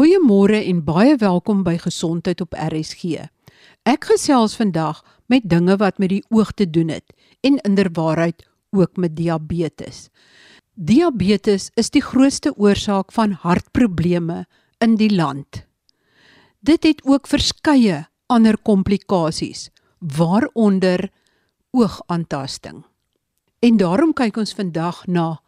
Goeiemôre 0.00 0.56
en 0.64 0.78
baie 0.80 1.12
welkom 1.20 1.58
by 1.60 1.74
Gesondheid 1.76 2.40
op 2.40 2.54
RSG. 2.56 3.26
Ek 3.84 4.06
gesels 4.08 4.54
vandag 4.56 5.02
met 5.28 5.44
dinge 5.44 5.74
wat 5.76 5.98
met 6.00 6.08
die 6.08 6.22
oog 6.32 6.54
te 6.56 6.64
doen 6.64 6.88
het 6.88 7.12
en 7.44 7.58
inderwaarheid 7.68 8.46
ook 8.72 8.96
met 8.96 9.12
diabetes. 9.18 10.06
Diabetes 10.72 11.68
is 11.76 11.92
die 11.92 12.00
grootste 12.00 12.54
oorsaak 12.56 13.12
van 13.12 13.36
hartprobleme 13.44 14.46
in 14.80 14.96
die 14.96 15.12
land. 15.12 15.66
Dit 16.64 16.88
het 16.88 17.04
ook 17.04 17.28
verskeie 17.28 18.06
ander 18.32 18.56
komplikasies, 18.56 19.68
waaronder 20.00 21.10
oogaantasting. 21.76 22.86
En 23.60 23.76
daarom 23.76 24.16
kyk 24.16 24.40
ons 24.40 24.56
vandag 24.56 25.04
na 25.04 25.42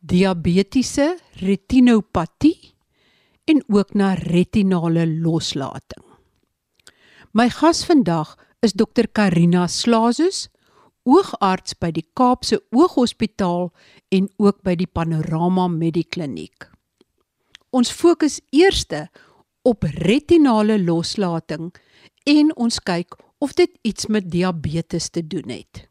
diabetiese 0.00 1.18
retinopatie 1.44 2.72
en 3.44 3.62
ook 3.68 3.94
na 3.94 4.14
retinale 4.14 5.06
loslating. 5.06 6.04
My 7.32 7.48
gas 7.50 7.84
vandag 7.84 8.36
is 8.60 8.72
dokter 8.72 9.08
Karina 9.08 9.66
Slazus, 9.66 10.48
oogarts 11.02 11.74
by 11.74 11.90
die 11.90 12.04
Kaapse 12.14 12.60
Ooghospitaal 12.70 13.70
en 14.14 14.28
ook 14.38 14.62
by 14.62 14.76
die 14.78 14.86
Panorama 14.86 15.66
Medikliniek. 15.68 16.68
Ons 17.72 17.90
fokus 17.90 18.40
eerste 18.52 19.08
op 19.66 19.86
retinale 20.04 20.78
loslating 20.82 21.72
en 22.28 22.52
ons 22.56 22.78
kyk 22.78 23.16
of 23.42 23.56
dit 23.58 23.72
iets 23.82 24.06
met 24.06 24.30
diabetes 24.30 25.08
te 25.10 25.24
doen 25.26 25.50
het. 25.50 25.88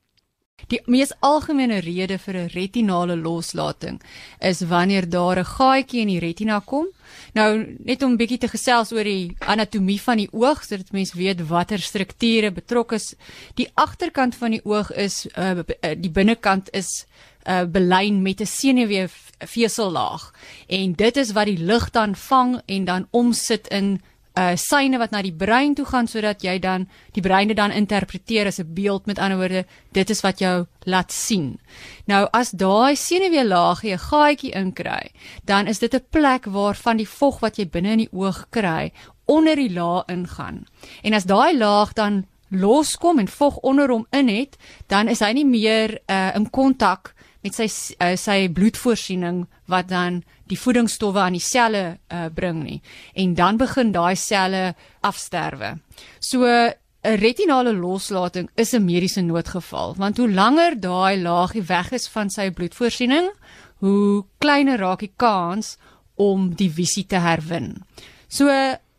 Die 0.71 0.79
mees 0.87 1.11
algemene 1.19 1.81
rede 1.83 2.17
vir 2.17 2.35
'n 2.37 2.51
retinale 2.53 3.15
loslating 3.17 3.99
is 4.39 4.61
wanneer 4.61 5.09
daar 5.09 5.39
'n 5.39 5.45
gaatjie 5.45 6.01
in 6.01 6.07
die 6.07 6.19
retina 6.19 6.59
kom. 6.59 6.87
Nou 7.33 7.75
net 7.83 8.03
om 8.03 8.11
'n 8.11 8.17
bietjie 8.17 8.37
te 8.37 8.47
gesels 8.47 8.91
oor 8.91 9.03
die 9.03 9.35
anatomie 9.39 10.01
van 10.01 10.17
die 10.17 10.29
oog 10.31 10.63
sodat 10.63 10.91
mense 10.91 11.17
weet 11.17 11.47
watter 11.47 11.79
strukture 11.79 12.51
betrokke 12.51 12.95
is. 12.95 13.15
Die 13.55 13.69
agterkant 13.73 14.35
van 14.35 14.51
die 14.51 14.65
oog 14.65 14.91
is 14.91 15.27
uh, 15.37 15.59
die 15.97 16.11
binnekant 16.11 16.69
is 16.71 17.05
uh, 17.45 17.63
belyn 17.63 18.21
met 18.21 18.39
'n 18.39 18.45
senuweefvesellaag 18.45 20.33
en 20.67 20.93
dit 20.93 21.17
is 21.17 21.31
wat 21.31 21.45
die 21.45 21.57
lig 21.57 21.89
dan 21.89 22.15
vang 22.15 22.61
en 22.65 22.85
dan 22.85 23.07
omsit 23.11 23.67
in 23.67 24.01
uh 24.39 24.55
syne 24.55 24.97
wat 24.97 25.11
na 25.11 25.21
die 25.21 25.35
brein 25.35 25.75
toe 25.75 25.85
gaan 25.85 26.07
sodat 26.07 26.43
jy 26.43 26.59
dan 26.59 26.87
die 27.13 27.21
brein 27.21 27.47
dit 27.47 27.57
dan 27.57 27.71
interpreteer 27.71 28.47
as 28.47 28.59
'n 28.59 28.73
beeld 28.73 29.05
met 29.05 29.19
ander 29.19 29.37
woorde 29.37 29.65
dit 29.91 30.09
is 30.09 30.21
wat 30.21 30.39
jou 30.39 30.65
laat 30.85 31.11
sien. 31.11 31.59
Nou 32.05 32.27
as 32.31 32.51
daai 32.51 32.95
senuweelaagie 32.95 33.93
'n 33.93 33.97
gaatjie 33.97 34.51
inkry, 34.51 35.11
dan 35.45 35.67
is 35.67 35.79
dit 35.79 35.93
'n 35.93 36.05
plek 36.09 36.45
waarvan 36.45 36.97
die 36.97 37.09
vog 37.09 37.39
wat 37.39 37.57
jy 37.57 37.69
binne 37.69 37.91
in 37.91 37.97
die 37.97 38.13
oog 38.13 38.45
kry 38.49 38.91
onder 39.25 39.55
die 39.55 39.73
laag 39.73 40.03
ingaan. 40.07 40.65
En 41.03 41.13
as 41.13 41.25
daai 41.25 41.57
laag 41.57 41.93
dan 41.93 42.25
loskom 42.49 43.19
en 43.19 43.27
vog 43.27 43.57
onder 43.57 43.89
hom 43.89 44.05
in 44.09 44.27
het, 44.27 44.57
dan 44.87 45.07
is 45.07 45.19
hy 45.19 45.31
nie 45.31 45.45
meer 45.45 45.99
uh 46.07 46.35
in 46.35 46.49
kontak 46.49 47.13
met 47.41 47.55
sy 47.57 47.67
uh, 47.67 48.15
sy 48.15 48.49
bloedvoorsiening 48.53 49.45
wat 49.71 49.89
dan 49.89 50.21
die 50.51 50.59
voedingsstowwe 50.59 51.19
aan 51.19 51.37
die 51.37 51.43
selle 51.43 51.97
uh, 52.11 52.27
bring 52.33 52.63
nie 52.63 52.81
en 53.15 53.33
dan 53.35 53.57
begin 53.57 53.91
daai 53.91 54.15
selle 54.15 54.75
afsterwe. 55.01 55.77
So 56.19 56.45
'n 56.45 57.17
retinale 57.17 57.73
loslating 57.73 58.49
is 58.55 58.73
'n 58.73 58.85
mediese 58.85 59.21
noodgeval 59.21 59.95
want 59.97 60.17
hoe 60.17 60.29
langer 60.29 60.79
daai 60.79 61.17
laagie 61.21 61.63
weg 61.63 61.91
is 61.91 62.07
van 62.07 62.29
sy 62.29 62.51
bloedvoorsiening, 62.51 63.31
hoe 63.79 64.25
kleiner 64.37 64.77
raak 64.79 64.99
die 64.99 65.13
kans 65.17 65.77
om 66.15 66.53
die 66.55 66.69
visie 66.69 67.05
te 67.05 67.17
herwin. 67.17 67.81
So 68.27 68.49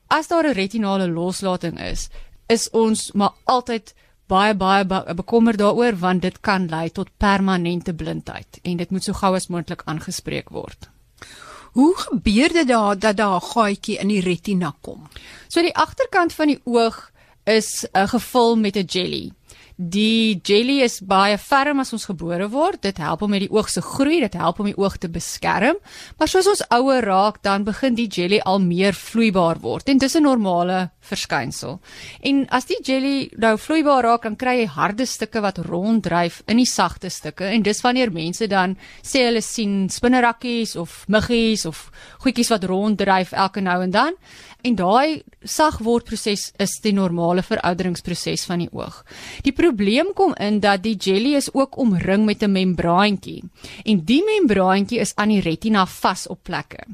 as 0.09 0.29
daar 0.29 0.47
'n 0.47 0.55
retinale 0.55 1.09
loslating 1.09 1.81
is, 1.81 2.09
is 2.49 2.71
ons 2.71 3.13
maar 3.13 3.35
altyd 3.45 3.95
baie 4.27 4.55
baie 4.55 4.85
bekommerd 5.15 5.59
daaroor 5.59 5.97
want 5.99 6.23
dit 6.23 6.41
kan 6.41 6.69
lei 6.69 6.91
tot 6.91 7.11
permanente 7.17 7.95
blindheid 7.95 8.61
en 8.63 8.77
dit 8.77 8.91
moet 8.91 9.05
so 9.05 9.13
gou 9.13 9.35
as 9.35 9.49
moontlik 9.49 9.83
aangespreek 9.85 10.51
word. 10.51 10.89
Hoe 11.73 11.97
gebeur 11.97 12.53
dit 12.53 12.69
daar 12.69 12.99
dat 12.99 13.17
daar 13.17 13.41
'n 13.41 13.49
gaatjie 13.55 13.99
in 13.99 14.09
die 14.09 14.21
retina 14.21 14.75
kom? 14.81 15.09
So 15.49 15.63
die 15.63 15.77
agterkant 15.77 16.33
van 16.33 16.47
die 16.47 16.61
oog 16.65 17.11
is 17.45 17.87
uh, 17.93 18.09
gevul 18.09 18.57
met 18.57 18.77
'n 18.77 18.85
jelly. 18.85 19.33
Die 19.77 20.41
jelly 20.43 20.83
is 20.83 21.01
baie 21.01 21.39
ferm 21.39 21.81
as 21.81 21.93
ons 21.93 22.05
gebore 22.05 22.49
word. 22.49 22.83
Dit 22.83 22.99
help 22.99 23.23
om 23.23 23.31
met 23.31 23.41
die 23.41 23.51
oog 23.51 23.69
se 23.69 23.81
groei, 23.81 24.21
dit 24.21 24.35
help 24.35 24.61
om 24.61 24.69
die 24.69 24.77
oog 24.77 24.97
te 24.97 25.09
beskerm. 25.09 25.77
Maar 26.19 26.29
soos 26.29 26.47
ons 26.47 26.63
ouer 26.69 27.03
raak, 27.03 27.43
dan 27.43 27.65
begin 27.65 27.95
die 27.95 28.07
jelly 28.07 28.39
al 28.39 28.61
meer 28.61 28.93
vloeibaar 28.93 29.59
word 29.61 29.89
en 29.89 29.99
dis 29.99 30.15
'n 30.15 30.23
normale 30.23 30.91
verskynsel. 31.03 31.81
En 32.23 32.45
as 32.55 32.69
die 32.71 32.79
jelly 32.85 33.31
nou 33.43 33.57
vloeibaar 33.59 34.07
raak, 34.07 34.23
dan 34.29 34.39
kry 34.39 34.61
jy 34.63 34.69
harde 34.77 35.07
stukke 35.07 35.43
wat 35.45 35.59
ronddryf 35.67 36.43
in 36.47 36.63
die 36.63 36.69
sagte 36.69 37.11
stukke 37.11 37.51
en 37.51 37.67
dis 37.67 37.83
wanneer 37.85 38.13
mense 38.15 38.47
dan 38.51 38.77
sê 39.03 39.27
hulle 39.27 39.43
sien 39.43 39.89
spinnerakkies 39.91 40.77
of 40.81 41.03
muggies 41.09 41.67
of 41.67 41.91
goedjies 42.23 42.53
wat 42.55 42.65
ronddryf 42.71 43.33
elke 43.33 43.61
nou 43.61 43.83
en 43.83 43.95
dan. 43.95 44.19
En 44.63 44.77
daai 44.79 45.23
sagwordproses 45.43 46.53
is 46.63 46.77
die 46.85 46.93
normale 46.95 47.43
verouderingsproses 47.43 48.45
van 48.47 48.63
die 48.63 48.69
oog. 48.71 49.01
Die 49.43 49.55
probleem 49.57 50.13
kom 50.15 50.37
in 50.39 50.61
dat 50.63 50.85
die 50.85 50.95
jelly 50.95 51.35
is 51.35 51.51
ook 51.51 51.79
omring 51.83 52.25
met 52.25 52.43
'n 52.43 52.53
membraantjie 52.53 53.43
en 53.85 54.05
die 54.05 54.23
membraantjie 54.23 55.01
is 55.01 55.15
aan 55.17 55.29
die 55.29 55.41
retina 55.41 55.87
vas 55.87 56.27
op 56.27 56.43
plekke. 56.43 56.87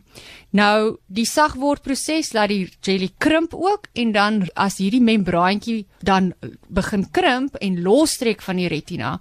Nou, 0.50 0.96
die 1.06 1.26
sagwordproses 1.26 2.32
laat 2.32 2.48
die 2.48 2.70
jelly 2.80 3.10
krimp 3.18 3.54
ook 3.54 3.90
en 3.98 4.12
dan 4.14 4.42
as 4.54 4.78
hierdie 4.78 5.02
membraantjie 5.02 5.86
dan 6.06 6.30
begin 6.68 7.04
krimp 7.10 7.56
en 7.64 7.80
lostrek 7.82 8.42
van 8.46 8.60
die 8.60 8.68
retina, 8.70 9.16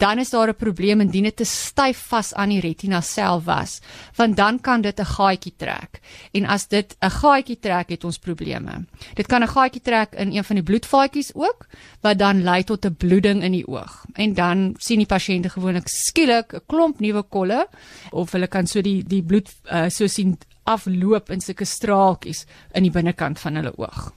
dan 0.00 0.18
is 0.18 0.30
daar 0.30 0.48
'n 0.48 0.56
probleem 0.56 1.00
indien 1.00 1.24
dit 1.24 1.36
te 1.36 1.44
styf 1.44 1.98
vas 2.08 2.34
aan 2.34 2.48
die 2.48 2.60
retina 2.60 3.00
self 3.00 3.44
was, 3.44 3.80
want 4.16 4.36
dan 4.36 4.60
kan 4.60 4.80
dit 4.80 4.98
'n 5.00 5.04
gaatjie 5.04 5.54
trek. 5.56 6.00
En 6.32 6.46
as 6.46 6.68
dit 6.68 6.96
'n 7.00 7.10
gaatjie 7.10 7.58
trek, 7.58 7.88
het 7.88 8.04
ons 8.04 8.18
probleme. 8.18 8.84
Dit 9.14 9.26
kan 9.26 9.42
'n 9.42 9.48
gaatjie 9.48 9.82
trek 9.82 10.12
in 10.14 10.32
een 10.32 10.44
van 10.44 10.56
die 10.56 10.64
bloedvaatjies 10.64 11.34
ook, 11.34 11.66
wat 12.00 12.18
dan 12.18 12.42
lei 12.42 12.64
tot 12.64 12.84
'n 12.84 12.96
bloeding 12.96 13.42
in 13.42 13.52
die 13.52 13.66
oog. 13.66 14.04
En 14.14 14.34
dan 14.34 14.74
sien 14.78 14.98
die 14.98 15.06
pasiënte 15.06 15.48
gewoonlik 15.48 15.88
skielik 15.88 16.52
'n 16.54 16.60
klomp 16.66 17.00
nuwe 17.00 17.22
kolle 17.22 17.68
of 18.10 18.32
hulle 18.32 18.46
kan 18.46 18.66
so 18.66 18.80
die 18.80 19.04
die 19.04 19.22
bloed 19.22 19.48
uh, 19.72 19.88
so 19.88 20.06
sien 20.06 20.38
afloop 20.64 21.30
in 21.30 21.40
sulke 21.40 21.64
straaltjies 21.64 22.46
in 22.74 22.82
die 22.82 22.94
binnekant 22.94 23.40
van 23.42 23.54
hulle 23.54 23.72
oog. 23.76 24.12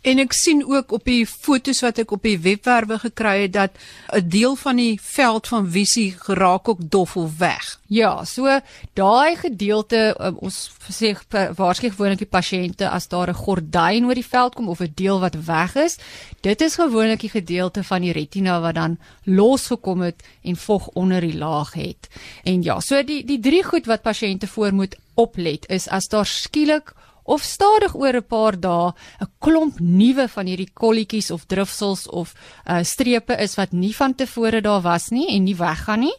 En 0.00 0.16
ek 0.18 0.32
sien 0.32 0.62
ook 0.64 0.92
op 0.96 1.04
die 1.04 1.26
fotos 1.28 1.82
wat 1.84 1.98
ek 2.00 2.12
op 2.16 2.22
die 2.24 2.38
webwerwe 2.40 2.96
gekry 3.02 3.42
het 3.42 3.52
dat 3.52 3.70
'n 4.16 4.28
deel 4.28 4.56
van 4.56 4.76
die 4.76 5.00
veld 5.02 5.48
van 5.48 5.70
visie 5.70 6.14
geraak 6.18 6.68
ook 6.68 6.78
dof 6.80 7.16
of 7.16 7.38
weg. 7.38 7.80
Ja, 7.86 8.24
so 8.24 8.60
daai 8.94 9.36
gedeelte 9.36 10.16
um, 10.20 10.36
ons 10.40 10.70
sê 10.88 11.12
waarskynlik 11.56 11.96
gewoonlik 11.96 12.18
die 12.18 12.36
pasiënte 12.38 12.88
as 12.88 13.08
daar 13.08 13.28
'n 13.28 13.42
gordyn 13.44 14.06
oor 14.06 14.14
die 14.14 14.24
veld 14.24 14.54
kom 14.54 14.68
of 14.68 14.80
'n 14.80 14.92
deel 14.94 15.20
wat 15.20 15.44
weg 15.44 15.74
is, 15.74 15.98
dit 16.40 16.60
is 16.60 16.74
gewoonlik 16.74 17.20
die 17.20 17.30
gedeelte 17.30 17.84
van 17.84 18.00
die 18.00 18.12
retina 18.12 18.60
wat 18.60 18.74
dan 18.74 18.98
losgekom 19.24 20.00
het 20.00 20.22
en 20.42 20.56
vog 20.56 20.88
onder 20.88 21.20
die 21.20 21.36
laag 21.36 21.74
het. 21.74 22.08
En 22.44 22.62
ja, 22.62 22.80
so 22.80 23.04
die 23.04 23.24
die 23.24 23.40
drie 23.40 23.64
goed 23.64 23.86
wat 23.86 24.02
pasiënte 24.02 24.46
voor 24.46 24.72
moet 24.72 24.96
oplet 25.14 25.68
is 25.68 25.88
as 25.88 26.08
daar 26.08 26.26
skielik 26.26 26.94
of 27.30 27.42
stadig 27.46 27.94
oor 27.94 28.16
'n 28.18 28.26
paar 28.26 28.56
dae 28.58 28.92
'n 29.22 29.30
klomp 29.38 29.78
nuwe 29.80 30.26
van 30.28 30.46
hierdie 30.46 30.72
kolletjies 30.74 31.30
of 31.30 31.46
drifsels 31.46 32.08
of 32.08 32.34
uh, 32.66 32.82
strepe 32.82 33.36
is 33.38 33.54
wat 33.54 33.72
nie 33.72 33.94
van 33.94 34.14
tevore 34.14 34.60
daar 34.60 34.82
was 34.82 35.10
nie 35.10 35.28
en 35.34 35.44
nie 35.44 35.56
weggaan 35.56 36.00
nie. 36.00 36.16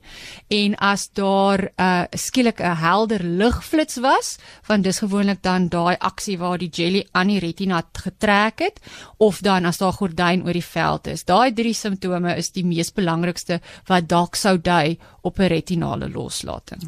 En 0.48 0.76
as 0.76 1.10
daar 1.14 1.72
uh, 1.76 2.04
skielik 2.12 2.60
'n 2.62 2.76
helder 2.76 3.24
ligflits 3.24 3.98
was 4.00 4.38
want 4.68 4.84
dis 4.84 5.00
gewoonlik 5.00 5.42
dan 5.44 5.68
daai 5.68 5.96
aksie 6.00 6.38
waar 6.38 6.58
die 6.58 6.70
jelly 6.70 7.08
aan 7.12 7.28
die 7.28 7.40
retina 7.40 7.84
getrek 7.94 8.60
het 8.60 8.80
of 9.18 9.42
dan 9.42 9.66
as 9.66 9.78
daar 9.78 9.94
gordyn 9.94 10.46
oor 10.46 10.54
die 10.54 10.66
veld 10.66 11.08
is. 11.08 11.24
Daai 11.24 11.54
drie 11.54 11.74
simptome 11.74 12.36
is 12.38 12.52
die 12.52 12.66
mees 12.66 12.92
belangrikste 12.92 13.62
wat 13.88 14.08
dalk 14.08 14.36
sou 14.36 14.58
dui 14.58 14.98
op 15.22 15.40
'n 15.40 15.48
retinale 15.48 16.10
loslating. 16.10 16.82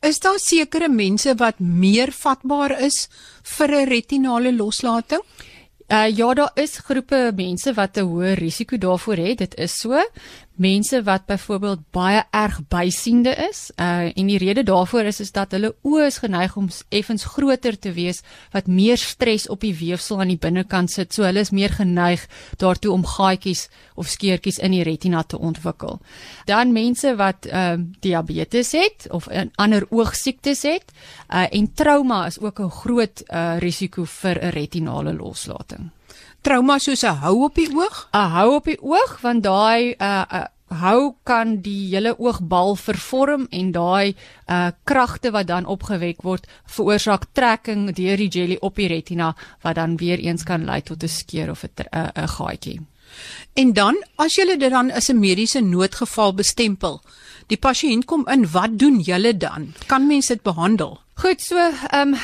Is 0.00 0.18
daar 0.18 0.38
sekere 0.38 0.88
mense 0.88 1.34
wat 1.34 1.58
meer 1.58 2.12
vatbaar 2.12 2.80
is 2.80 3.08
vir 3.42 3.68
'n 3.68 3.88
retinale 3.88 4.52
loslating? 4.52 5.22
Uh 5.90 6.06
ja, 6.16 6.34
daar 6.34 6.50
is 6.54 6.78
groepe 6.78 7.32
mense 7.34 7.74
wat 7.74 7.96
'n 7.98 8.06
hoë 8.06 8.34
risiko 8.38 8.78
daarvoor 8.78 9.16
het. 9.16 9.38
Dit 9.38 9.54
is 9.54 9.78
so. 9.78 9.98
Mense 10.54 11.02
wat 11.02 11.26
byvoorbeeld 11.26 11.80
baie 11.90 12.22
erg 12.30 12.60
bysiende 12.68 13.34
is. 13.48 13.70
Uh 13.76 14.10
en 14.14 14.26
die 14.26 14.38
rede 14.38 14.62
daarvoor 14.62 15.08
is 15.08 15.20
is 15.20 15.32
dat 15.32 15.52
hulle 15.52 15.74
oë 15.82 16.06
is 16.06 16.18
geneig 16.18 16.56
om 16.56 16.68
effens 16.88 17.24
groter 17.24 17.78
te 17.78 17.92
wees 17.92 18.22
wat 18.52 18.66
meer 18.66 18.98
stres 18.98 19.48
op 19.48 19.60
die 19.60 19.74
weefsel 19.74 20.20
aan 20.20 20.32
die 20.32 20.38
binnekant 20.40 20.90
sit. 20.90 21.14
So 21.14 21.24
hulle 21.24 21.40
is 21.40 21.50
meer 21.50 21.72
geneig 21.72 22.26
daartoe 22.56 22.92
om 22.92 23.06
gaatjies 23.06 23.68
of 23.94 24.08
skeurtjies 24.08 24.58
in 24.58 24.76
die 24.76 24.82
retina 24.82 25.22
te 25.22 25.38
ontwikkel. 25.38 26.00
Dan 26.46 26.72
mense 26.72 27.14
wat 27.16 27.46
uh 27.46 27.78
diabetes 28.00 28.72
het 28.72 29.06
of 29.10 29.28
ander 29.54 29.86
oogsiektes 29.90 30.62
het, 30.62 30.92
uh 31.28 31.46
en 31.50 31.72
trauma 31.74 32.26
is 32.26 32.40
ook 32.40 32.60
'n 32.60 32.70
groot 32.70 33.22
uh 33.28 33.58
risiko 33.58 34.04
vir 34.04 34.44
'n 34.44 34.50
retinale 34.50 35.14
loslating 35.14 35.90
trauma 36.42 36.78
soos 36.78 37.02
'n 37.04 37.20
hou 37.22 37.44
op 37.44 37.54
die 37.54 37.70
oog? 37.74 38.08
'n 38.12 38.30
Hou 38.36 38.54
op 38.54 38.64
die 38.64 38.82
oog 38.82 39.20
want 39.20 39.42
daai 39.42 39.94
'n 39.98 40.02
uh, 40.02 40.24
uh, 40.32 40.46
hou 40.70 41.14
kan 41.26 41.56
die 41.64 41.90
hele 41.90 42.14
oogbal 42.18 42.76
vervorm 42.76 43.46
en 43.50 43.72
daai 43.72 44.14
uh 44.48 44.70
kragte 44.84 45.30
wat 45.30 45.46
dan 45.46 45.66
opgewek 45.66 46.22
word 46.22 46.46
veroorsaak 46.66 47.26
trekking 47.32 47.90
deur 47.94 48.16
die 48.16 48.28
jelly 48.28 48.56
op 48.60 48.76
die 48.76 48.88
retina 48.88 49.34
wat 49.62 49.74
dan 49.74 49.96
weer 49.96 50.18
eens 50.18 50.44
kan 50.44 50.64
lei 50.64 50.80
tot 50.82 51.02
'n 51.02 51.08
skeur 51.08 51.50
of 51.50 51.64
'n 51.64 51.70
'n 52.14 52.28
gaatjie. 52.28 52.80
En 53.54 53.72
dan 53.72 53.96
as 54.16 54.36
jy 54.36 54.46
dit 54.46 54.70
dan 54.70 54.90
as 54.90 55.10
'n 55.10 55.18
mediese 55.18 55.60
noodgeval 55.60 56.34
bestempel, 56.34 57.00
die 57.46 57.58
pasiënt 57.58 58.04
kom 58.04 58.26
in, 58.28 58.50
wat 58.50 58.78
doen 58.78 59.00
julle 59.00 59.36
dan? 59.36 59.74
Kan 59.86 60.06
mens 60.06 60.26
dit 60.26 60.42
behandel? 60.42 61.00
Goed, 61.14 61.40
so 61.40 61.56
ehm 61.56 62.14
um, 62.14 62.16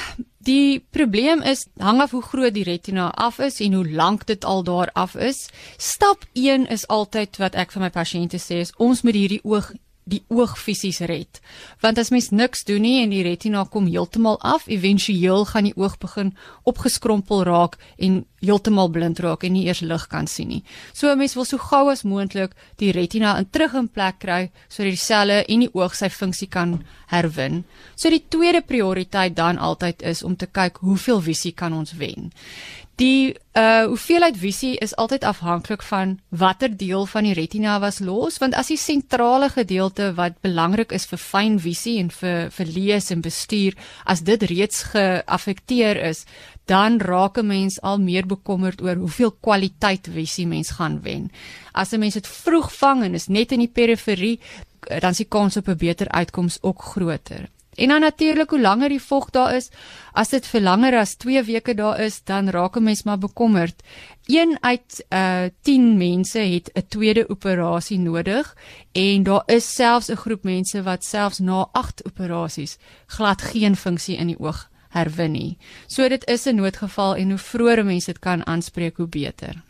Die 0.46 0.78
probleem 0.94 1.42
is 1.42 1.66
hang 1.82 1.98
af 2.00 2.12
hoe 2.14 2.22
groot 2.22 2.54
die 2.54 2.64
retina 2.64 3.08
af 3.10 3.40
is 3.42 3.58
en 3.60 3.72
hoe 3.72 3.88
lank 3.90 4.26
dit 4.26 4.44
al 4.44 4.62
daar 4.62 4.90
af 4.94 5.14
is. 5.14 5.48
Stap 5.76 6.22
1 6.32 6.68
is 6.70 6.86
altyd 6.86 7.40
wat 7.42 7.58
ek 7.58 7.74
vir 7.74 7.82
my 7.82 7.90
pasiënte 7.90 8.38
sê 8.38 8.60
is 8.62 8.70
ons 8.78 9.02
moet 9.02 9.18
hierdie 9.18 9.42
oog 9.42 9.72
die 10.06 10.22
oog 10.30 10.54
fisies 10.58 11.00
red. 11.10 11.40
Want 11.82 11.98
as 11.98 12.12
mens 12.14 12.30
niks 12.30 12.62
doen 12.68 12.84
nie 12.86 13.00
en 13.02 13.10
die 13.10 13.24
retina 13.26 13.64
kom 13.70 13.88
heeltemal 13.90 14.38
af, 14.46 14.68
éventueel 14.70 15.46
gaan 15.50 15.66
die 15.66 15.74
oog 15.74 15.96
begin 16.02 16.30
opgeskrompel 16.70 17.42
raak 17.48 17.74
en 17.98 18.20
heeltemal 18.44 18.90
blind 18.94 19.18
raak 19.24 19.42
en 19.46 19.56
nie 19.56 19.64
eers 19.66 19.82
lig 19.82 20.04
kan 20.12 20.28
sien 20.30 20.48
nie. 20.48 20.62
So 20.92 21.10
'n 21.10 21.18
mens 21.18 21.34
wil 21.34 21.44
so 21.44 21.58
gou 21.58 21.90
as 21.90 22.04
moontlik 22.04 22.54
die 22.78 22.92
retina 22.92 23.38
in 23.38 23.50
terug 23.50 23.74
in 23.74 23.88
plek 23.88 24.18
kry 24.18 24.50
sodat 24.68 24.92
die 24.92 24.96
selle 24.96 25.44
en 25.48 25.60
die 25.60 25.74
oog 25.74 25.94
sy 25.94 26.08
funksie 26.08 26.48
kan 26.48 26.84
herwin. 27.08 27.64
So 27.96 28.10
die 28.10 28.24
tweede 28.28 28.62
prioriteit 28.62 29.34
dan 29.34 29.58
altyd 29.58 30.02
is 30.02 30.22
om 30.22 30.36
te 30.36 30.46
kyk 30.46 30.78
hoeveel 30.78 31.20
visie 31.20 31.52
kan 31.52 31.72
ons 31.72 31.92
wen. 31.92 32.32
Die 32.96 33.36
uh 33.52 33.84
hoeveelheid 33.90 34.36
visie 34.40 34.76
is 34.80 34.94
altyd 34.96 35.24
afhanklik 35.24 35.82
van 35.84 36.14
watter 36.28 36.72
deel 36.76 37.04
van 37.06 37.26
die 37.28 37.34
retina 37.36 37.74
was 37.80 37.98
los 38.00 38.38
want 38.40 38.56
as 38.56 38.70
die 38.72 38.78
sentrale 38.80 39.50
gedeelte 39.52 40.14
wat 40.16 40.38
belangrik 40.44 40.94
is 40.96 41.04
vir 41.10 41.20
fyn 41.20 41.58
visie 41.60 41.98
en 42.00 42.08
vir 42.10 42.48
vir 42.56 42.70
lees 42.72 43.10
en 43.12 43.24
bestuur 43.24 43.76
as 44.04 44.22
dit 44.24 44.46
reeds 44.48 44.82
geaffekteer 44.94 46.00
is 46.08 46.24
dan 46.72 46.96
raak 47.00 47.36
'n 47.38 47.46
mens 47.46 47.80
al 47.82 48.00
meer 48.00 48.26
bekommerd 48.26 48.80
oor 48.80 48.96
hoeveel 48.96 49.32
kwaliteit 49.40 50.08
visie 50.08 50.46
mens 50.46 50.70
gaan 50.70 51.00
wen. 51.02 51.30
As 51.72 51.92
'n 51.92 52.00
mens 52.00 52.14
dit 52.14 52.26
vroeg 52.26 52.72
vang 52.72 53.04
en 53.04 53.14
is 53.14 53.28
net 53.28 53.52
in 53.52 53.60
die 53.60 53.74
periferie 53.80 54.40
dan 54.88 55.10
is 55.10 55.16
die 55.16 55.28
kans 55.28 55.56
op 55.56 55.68
'n 55.68 55.76
beter 55.76 56.08
uitkoms 56.08 56.58
ook 56.62 56.82
groter. 56.82 57.48
En 57.76 57.88
dan 57.88 58.00
natuurlik 58.00 58.50
hoe 58.50 58.60
langer 58.60 58.88
die 58.88 59.02
vog 59.02 59.30
daar 59.30 59.54
is, 59.54 59.68
as 60.12 60.28
dit 60.32 60.46
vir 60.46 60.60
langer 60.60 60.96
as 60.96 61.14
2 61.20 61.42
weke 61.44 61.74
daar 61.74 62.00
is, 62.00 62.22
dan 62.24 62.48
raak 62.48 62.76
'n 62.76 62.82
mens 62.82 63.02
maar 63.02 63.18
bekommerd. 63.18 63.82
Een 64.26 64.58
uit 64.60 65.04
uh 65.12 65.44
eh, 65.44 65.50
10 65.62 65.96
mense 65.96 66.38
het 66.38 66.70
'n 66.74 66.86
tweede 66.88 67.28
operasie 67.28 67.98
nodig 67.98 68.56
en 68.92 69.22
daar 69.22 69.42
is 69.46 69.74
selfs 69.74 70.08
'n 70.08 70.16
groep 70.16 70.44
mense 70.44 70.82
wat 70.82 71.04
selfs 71.04 71.38
na 71.38 71.68
8 71.72 72.04
operasies 72.06 72.78
glad 73.06 73.42
geen 73.42 73.76
funksie 73.76 74.16
in 74.16 74.26
die 74.26 74.38
oog 74.38 74.70
herwin 74.88 75.32
nie. 75.32 75.58
So 75.86 76.08
dit 76.08 76.28
is 76.28 76.46
'n 76.46 76.54
noodgeval 76.54 77.16
en 77.16 77.28
hoe 77.28 77.38
vroeër 77.38 77.84
mense 77.84 78.12
dit 78.12 78.18
kan 78.18 78.46
aanspreek 78.46 78.96
hoe 78.96 79.08
beter. 79.08 79.62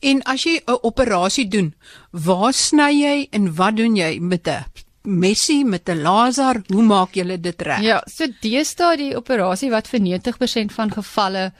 En 0.00 0.22
as 0.22 0.42
jy 0.42 0.60
'n 0.66 0.78
operasie 0.82 1.48
doen, 1.48 1.74
waar 2.10 2.52
sny 2.52 2.90
jy 2.90 3.26
en 3.30 3.54
wat 3.54 3.76
doen 3.76 3.96
jy 3.96 4.18
met 4.20 4.48
'n 4.48 4.64
Messi 5.02 5.64
met 5.64 5.88
'n 5.88 6.02
laser, 6.02 6.62
hoe 6.66 6.82
maak 6.82 7.14
julle 7.14 7.40
dit 7.40 7.62
reg? 7.62 7.80
Ja, 7.80 8.02
so 8.06 8.26
deesdae 8.40 8.96
die 8.96 9.16
operasie 9.16 9.70
wat 9.70 9.88
vir 9.88 10.00
90% 10.00 10.72
van 10.72 10.90
gevalle 10.90 11.52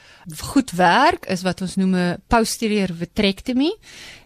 goed 0.52 0.70
werk 0.70 1.26
is 1.26 1.42
wat 1.42 1.60
ons 1.60 1.76
noem 1.76 1.94
'n 1.94 2.22
posterior 2.26 2.88
vitrectomy. 2.92 3.72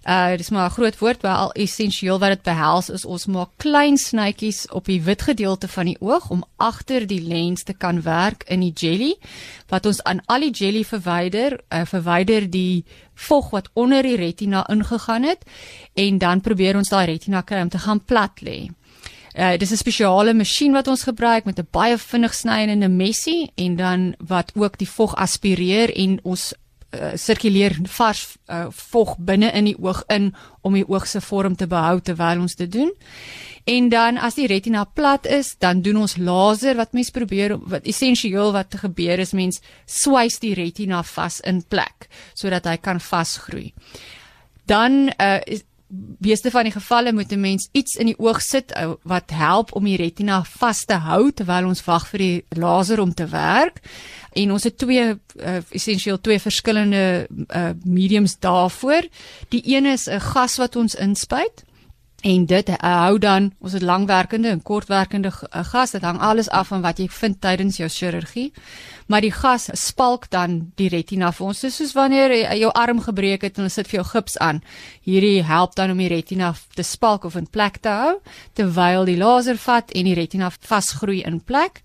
Uh 0.04 0.36
dis 0.36 0.50
maar 0.50 0.66
'n 0.66 0.74
groot 0.74 0.98
woord, 0.98 1.22
maar 1.22 1.36
al 1.36 1.52
essensieel 1.52 2.18
wat 2.18 2.28
dit 2.28 2.42
behels 2.42 2.88
is 2.88 3.04
ons 3.04 3.26
maak 3.26 3.50
klein 3.56 3.96
snytjies 3.96 4.66
op 4.70 4.84
die 4.84 5.02
wit 5.02 5.22
gedeelte 5.22 5.68
van 5.68 5.86
die 5.86 6.00
oog 6.00 6.30
om 6.30 6.44
agter 6.56 7.06
die 7.06 7.22
lens 7.22 7.62
te 7.62 7.72
kan 7.72 8.02
werk 8.02 8.42
in 8.48 8.60
die 8.60 8.72
jelly 8.74 9.14
wat 9.68 9.86
ons 9.86 10.02
aan 10.02 10.20
al 10.26 10.40
die 10.40 10.50
jelly 10.50 10.84
verwyder, 10.84 11.60
uh, 11.70 11.84
verwyder 11.84 12.50
die 12.50 12.84
vog 13.14 13.50
wat 13.50 13.68
onder 13.72 14.02
die 14.02 14.16
retina 14.16 14.68
ingegaan 14.68 15.22
het 15.22 15.44
en 15.94 16.18
dan 16.18 16.40
probeer 16.40 16.76
ons 16.76 16.88
daai 16.88 17.06
retina 17.06 17.42
kry 17.42 17.60
om 17.60 17.68
te 17.68 17.78
gaan 17.78 18.04
plat 18.04 18.40
lê. 18.40 18.68
Uh 19.32 19.56
dis 19.56 19.72
'n 19.72 19.76
spesiale 19.76 20.34
masjien 20.34 20.72
wat 20.72 20.88
ons 20.88 21.02
gebruik 21.02 21.44
met 21.44 21.58
'n 21.58 21.68
baie 21.70 21.98
vinnig 21.98 22.34
snydende 22.34 22.88
messie 22.88 23.52
en 23.54 23.76
dan 23.76 24.14
wat 24.18 24.52
ook 24.54 24.78
die 24.78 24.88
vog 24.88 25.14
aspireer 25.14 25.96
en 25.96 26.20
ons 26.22 26.52
uh, 26.90 27.12
sirkuleer 27.14 27.78
vars 27.82 28.36
uh, 28.46 28.66
vog 28.70 29.16
binne 29.18 29.50
in 29.52 29.64
die 29.64 29.76
oog 29.78 30.02
in 30.12 30.34
om 30.60 30.76
die 30.76 30.88
oog 30.88 31.06
se 31.06 31.20
vorm 31.20 31.56
te 31.56 31.66
behou 31.66 32.00
terwyl 32.00 32.40
ons 32.40 32.56
dit 32.56 32.72
doen. 32.72 32.92
En 33.64 33.88
dan 33.88 34.18
as 34.18 34.34
die 34.34 34.46
retina 34.46 34.84
plat 34.84 35.26
is, 35.26 35.54
dan 35.58 35.82
doen 35.82 35.96
ons 35.96 36.16
laser 36.16 36.76
wat 36.76 36.92
mens 36.92 37.10
probeer 37.10 37.56
wat 37.58 37.86
essensieel 37.86 38.52
wat 38.52 38.74
gebeur 38.74 39.18
is 39.18 39.32
mens 39.32 39.60
swys 39.86 40.40
die 40.42 40.54
retina 40.54 41.02
vas 41.02 41.40
in 41.40 41.62
plek 41.62 42.08
sodat 42.34 42.66
hy 42.66 42.76
kan 42.76 43.00
vasgroei. 43.00 43.72
Dan 44.66 45.12
uh, 45.18 45.38
is 45.46 45.62
Beeste 45.94 46.50
van 46.50 46.64
die 46.64 46.72
gevalle 46.72 47.12
moet 47.12 47.32
'n 47.32 47.40
mens 47.40 47.68
iets 47.72 47.94
in 47.94 48.06
die 48.06 48.18
oog 48.18 48.40
sit 48.40 48.72
uh, 48.76 48.92
wat 49.02 49.30
help 49.30 49.74
om 49.74 49.84
die 49.84 49.96
retina 49.96 50.44
vas 50.44 50.84
te 50.84 50.94
hou 50.94 51.32
terwyl 51.32 51.66
ons 51.66 51.84
wag 51.84 52.06
vir 52.08 52.18
die 52.18 52.44
laser 52.48 53.00
om 53.00 53.14
te 53.14 53.26
werk. 53.26 53.80
En 54.32 54.52
ons 54.52 54.64
het 54.64 54.78
twee 54.78 55.04
uh, 55.04 55.56
essensieel 55.68 56.20
twee 56.20 56.40
verskillende 56.40 57.28
uh, 57.28 57.70
mediums 57.84 58.38
daarvoor. 58.38 59.04
Die 59.48 59.62
een 59.64 59.86
is 59.86 60.08
'n 60.08 60.20
gas 60.20 60.56
wat 60.56 60.76
ons 60.76 60.94
inspuit 60.94 61.64
En 62.22 62.44
dit 62.46 62.68
uh, 62.68 62.76
hou 62.78 63.18
dan 63.18 63.50
ons 63.58 63.72
het 63.74 63.82
langwerkende 63.82 64.52
en 64.54 64.62
kortwerkende 64.62 65.32
uh, 65.32 65.64
gas, 65.66 65.90
dit 65.90 66.04
hang 66.06 66.20
alles 66.22 66.50
af 66.54 66.68
van 66.70 66.84
wat 66.84 67.00
jy 67.02 67.08
vind 67.10 67.40
tydens 67.42 67.80
jou 67.80 67.88
chirurgie. 67.90 68.52
Maar 69.10 69.26
die 69.26 69.32
gas 69.34 69.66
spalk 69.74 70.28
dan 70.30 70.72
die 70.78 70.86
retina 70.92 71.32
vir 71.34 71.48
ons. 71.50 71.64
Dis 71.66 71.80
soos 71.80 71.96
wanneer 71.98 72.30
jy 72.30 72.60
jou 72.62 72.70
arm 72.78 73.02
gebreek 73.02 73.42
het 73.42 73.58
en 73.58 73.66
hulle 73.66 73.74
sit 73.74 73.90
vir 73.90 74.00
jou 74.00 74.06
gips 74.12 74.38
aan. 74.38 74.62
Hierdie 75.02 75.42
help 75.42 75.74
dan 75.74 75.90
om 75.90 75.98
die 75.98 76.12
retina 76.12 76.54
te 76.78 76.86
spalk 76.86 77.26
of 77.26 77.34
in 77.36 77.50
plek 77.50 77.82
te 77.82 77.90
hou 77.90 78.14
terwyl 78.54 79.08
die 79.10 79.18
laser 79.18 79.58
vat 79.58 79.90
en 79.90 80.06
die 80.06 80.14
retina 80.14 80.52
vasgroei 80.60 81.24
in 81.26 81.40
plek. 81.42 81.82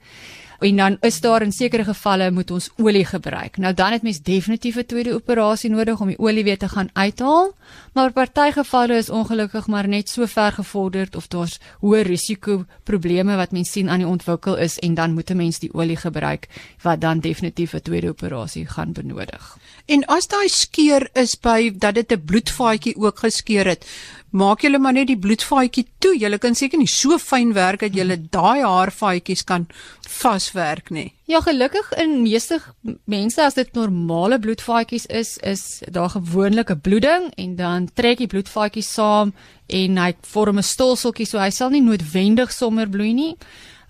En 0.60 0.76
dan 0.76 0.98
is 1.02 1.22
daar 1.22 1.42
in 1.42 1.52
sekere 1.52 1.84
gevalle 1.84 2.32
moet 2.32 2.52
ons 2.52 2.70
olie 2.78 3.06
gebruik. 3.06 3.58
Nou 3.58 3.74
dan 3.74 3.92
het 3.92 4.02
mens 4.02 4.22
definitief 4.22 4.76
'n 4.76 4.86
tweede 4.86 5.14
operasie 5.14 5.70
nodig 5.70 6.00
om 6.02 6.08
die 6.08 6.20
olie 6.20 6.44
weer 6.44 6.58
te 6.58 6.70
gaan 6.70 6.90
uithaal. 6.94 7.52
Maar 7.94 8.12
party 8.12 8.52
gevalle 8.52 8.98
is 8.98 9.10
ongelukkig 9.10 9.68
maar 9.68 9.88
net 9.88 10.10
so 10.10 10.26
ver 10.26 10.52
gevorderd 10.52 11.16
of 11.16 11.28
daar's 11.28 11.60
hoë 11.82 12.02
risiko 12.02 12.66
probleme 12.84 13.36
wat 13.36 13.52
mens 13.52 13.72
sien 13.72 13.90
aan 13.90 14.00
die 14.00 14.08
ontwikkel 14.08 14.58
is 14.58 14.80
en 14.80 14.94
dan 14.94 15.14
moet 15.14 15.30
'n 15.30 15.38
mens 15.38 15.60
die 15.60 15.74
olie 15.74 15.98
gebruik 15.98 16.48
wat 16.82 17.02
dan 17.02 17.20
definitief 17.20 17.74
'n 17.74 17.82
tweede 17.82 18.10
operasie 18.10 18.66
gaan 18.66 18.92
benodig. 18.92 19.58
En 19.88 20.04
as 20.12 20.28
daai 20.28 20.50
skeur 20.52 21.08
is 21.16 21.38
by 21.40 21.72
dat 21.72 21.96
dit 21.96 22.12
'n 22.12 22.26
bloedvaatjie 22.26 22.96
ook 22.98 23.20
geskeur 23.20 23.66
het, 23.66 23.86
maak 24.32 24.62
julle 24.62 24.80
maar 24.80 24.94
net 24.94 25.08
die 25.08 25.20
bloedvaatjie 25.20 25.86
toe. 26.00 26.18
Julle 26.20 26.38
kan 26.38 26.56
seker 26.56 26.78
nie 26.78 26.90
so 26.92 27.18
fyn 27.18 27.54
werk 27.54 27.80
dat 27.80 27.96
julle 27.96 28.18
daai 28.30 28.64
haarvaatjies 28.64 29.44
kan 29.44 29.68
vaswerk 30.08 30.90
nie. 30.90 31.14
Ja, 31.26 31.42
gelukkig 31.42 31.92
in 31.98 32.22
meeste 32.22 32.60
mense 33.06 33.42
as 33.44 33.54
dit 33.54 33.74
normale 33.74 34.40
bloedvaatjies 34.40 35.06
is, 35.06 35.38
is 35.38 35.82
daar 35.92 36.10
gewoonlik 36.10 36.70
'n 36.70 36.82
bloeding 36.82 37.32
en 37.38 37.56
dan 37.56 37.90
trek 37.94 38.18
die 38.18 38.28
bloedvaatjie 38.28 38.84
saam 38.84 39.34
en 39.68 39.98
hy 39.98 40.14
vorm 40.22 40.58
'n 40.58 40.64
stolseltjie 40.64 41.26
so 41.26 41.40
hy 41.40 41.50
sal 41.50 41.70
nie 41.70 41.82
noodwendig 41.82 42.52
sommer 42.52 42.90
bloei 42.90 43.14
nie. 43.14 43.36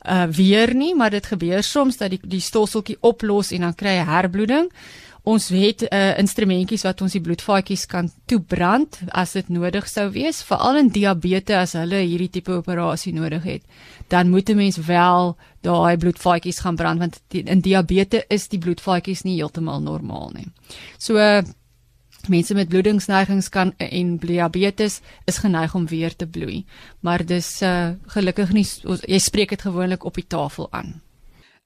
Uh 0.06 0.28
weer 0.30 0.76
nie, 0.76 0.96
maar 0.96 1.10
dit 1.10 1.26
gebeur 1.26 1.64
soms 1.64 1.98
dat 1.98 2.10
die 2.10 2.20
die 2.24 2.42
stolseltjie 2.42 2.98
oplos 3.02 3.52
en 3.52 3.62
dan 3.62 3.76
kry 3.76 3.98
hy 3.98 4.06
herbloeding. 4.06 4.70
Ons 5.28 5.50
het 5.52 5.84
uh, 5.84 6.14
instrumentjies 6.22 6.86
wat 6.88 7.02
ons 7.04 7.12
die 7.18 7.22
bloedvaatjies 7.24 7.84
kan 7.92 8.08
toebrand 8.32 9.02
as 9.12 9.34
dit 9.36 9.50
nodig 9.52 9.90
sou 9.92 10.06
wees, 10.14 10.40
veral 10.48 10.80
in 10.80 10.92
diabetes 10.96 11.58
as 11.58 11.76
hulle 11.76 12.00
hierdie 12.06 12.30
tipe 12.38 12.54
operasie 12.56 13.12
nodig 13.16 13.44
het. 13.44 13.64
Dan 14.08 14.32
moet 14.32 14.50
'n 14.50 14.56
mens 14.56 14.78
wel 14.78 15.36
daai 15.62 15.98
bloedvaatjies 15.98 16.60
gaan 16.64 16.76
brand 16.76 17.00
want 17.00 17.20
die, 17.28 17.44
in 17.44 17.60
diabetes 17.60 18.24
is 18.30 18.48
die 18.48 18.60
bloedvaatjies 18.60 19.24
nie 19.24 19.36
heeltemal 19.36 19.82
normaal 19.82 20.32
nie. 20.34 20.48
So 20.98 21.18
uh, 21.18 21.44
Mense 22.28 22.54
met 22.54 22.68
bloedingsneigings 22.68 23.50
kan 23.50 23.74
en 23.78 24.18
diabetes 24.18 25.02
is 25.26 25.38
geneig 25.38 25.76
om 25.76 25.88
weer 25.88 26.16
te 26.16 26.28
bloei. 26.28 26.66
Maar 27.00 27.26
dis 27.26 27.62
uh 27.62 27.92
gelukkig 28.08 28.52
nie 28.52 28.66
jy 29.08 29.20
spreek 29.20 29.50
dit 29.50 29.62
gewoonlik 29.62 30.04
op 30.04 30.16
die 30.16 30.28
tafel 30.28 30.68
aan. 30.72 31.02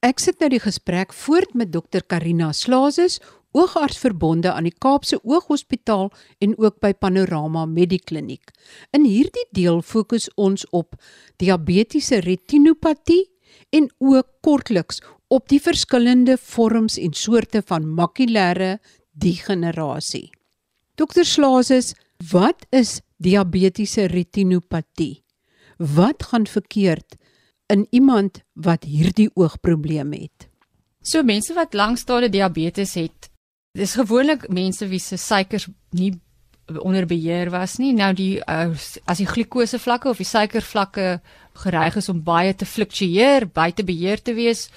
Ek 0.02 0.18
sit 0.18 0.40
nou 0.40 0.48
die 0.50 0.62
gesprek 0.62 1.12
voort 1.12 1.54
met 1.54 1.72
dokter 1.72 2.02
Karina 2.02 2.52
Slazes, 2.52 3.20
oogartsverbonde 3.52 4.52
aan 4.52 4.66
die 4.68 4.74
Kaapse 4.78 5.18
Ooghospitaal 5.22 6.10
en 6.44 6.54
ook 6.58 6.80
by 6.80 6.92
Panorama 6.92 7.64
Medikliniek. 7.66 8.52
In 8.96 9.04
hierdie 9.04 9.46
deel 9.52 9.82
fokus 9.82 10.28
ons 10.36 10.64
op 10.70 10.96
diabetiese 11.42 12.20
retinopatie 12.24 13.26
en 13.70 13.88
ook 13.98 14.28
kortliks 14.40 15.00
op 15.32 15.48
die 15.48 15.60
verskillende 15.60 16.36
vorms 16.36 16.98
en 17.00 17.14
soorte 17.16 17.62
van 17.66 17.88
makulêre 17.96 18.78
degenerasie. 19.12 20.30
Dokter 20.94 21.24
Slazes, 21.24 21.94
wat 22.32 22.66
is 22.70 23.00
diabetiese 23.16 24.06
retinopatie? 24.12 25.24
Wat 25.78 26.22
gaan 26.22 26.46
verkeerd 26.46 27.16
in 27.72 27.86
iemand 27.90 28.42
wat 28.52 28.84
hierdie 28.84 29.30
oogprobleem 29.34 30.12
het? 30.12 30.48
So 31.02 31.24
mense 31.26 31.54
wat 31.56 31.74
lankstade 31.74 32.28
diabetes 32.30 32.94
het, 32.94 33.31
dis 33.72 33.94
gewoonlik 33.96 34.48
mense 34.52 34.86
wie 34.88 35.00
se 35.00 35.16
suikers 35.16 35.66
nie 35.96 36.12
onder 36.84 37.06
beheer 37.08 37.50
was 37.50 37.78
nie. 37.80 37.92
Nou 37.96 38.12
die 38.16 38.36
uh, 38.44 38.68
as 39.08 39.20
die 39.20 39.28
glikose 39.28 39.80
vlakke 39.80 40.10
of 40.10 40.20
die 40.20 40.28
suikervlakke 40.28 41.06
gereig 41.64 41.96
is 42.00 42.08
om 42.12 42.22
baie 42.24 42.54
te 42.54 42.68
fluktueer, 42.68 43.48
buite 43.48 43.84
beheer 43.84 44.20
te 44.22 44.34
wees, 44.36 44.68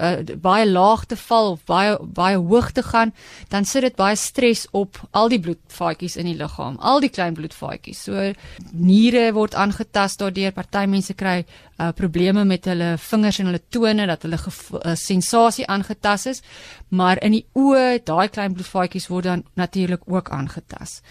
uh, 0.00 0.36
baie 0.40 0.66
laag 0.66 1.04
te 1.06 1.16
val 1.16 1.50
of 1.52 1.64
baie 1.68 1.96
baie 2.00 2.36
hoog 2.36 2.70
te 2.72 2.82
gaan, 2.82 3.12
dan 3.48 3.64
sit 3.64 3.82
dit 3.86 3.96
baie 3.96 4.16
stres 4.16 4.66
op 4.72 5.00
al 5.10 5.28
die 5.32 5.40
bloedvaatjies 5.40 6.16
in 6.16 6.28
die 6.30 6.36
liggaam, 6.38 6.76
al 6.80 7.00
die 7.00 7.10
klein 7.10 7.34
bloedvaatjies. 7.34 8.02
So 8.06 8.32
niere 8.72 9.32
word 9.36 9.54
aangetast 9.54 10.22
daardeur. 10.22 10.52
Party 10.52 10.84
mense 10.90 11.14
kry 11.14 11.44
uh, 11.44 11.92
probleme 11.96 12.44
met 12.44 12.64
hulle 12.70 12.94
vingers 12.98 13.38
en 13.38 13.50
hulle 13.50 13.62
tone 13.68 14.06
dat 14.06 14.26
hulle 14.26 14.38
uh, 14.38 14.94
sensasie 14.94 15.66
aangetast 15.66 16.26
is, 16.26 16.42
maar 16.88 17.22
in 17.22 17.38
die 17.38 17.46
oë, 17.54 18.02
daai 18.04 18.28
klein 18.28 18.54
bloedvaatjies 18.54 19.08
word 19.12 19.24
dan 19.30 19.44
natuurlik 19.54 20.06
ook 20.06 20.30
aangetast. 20.30 21.04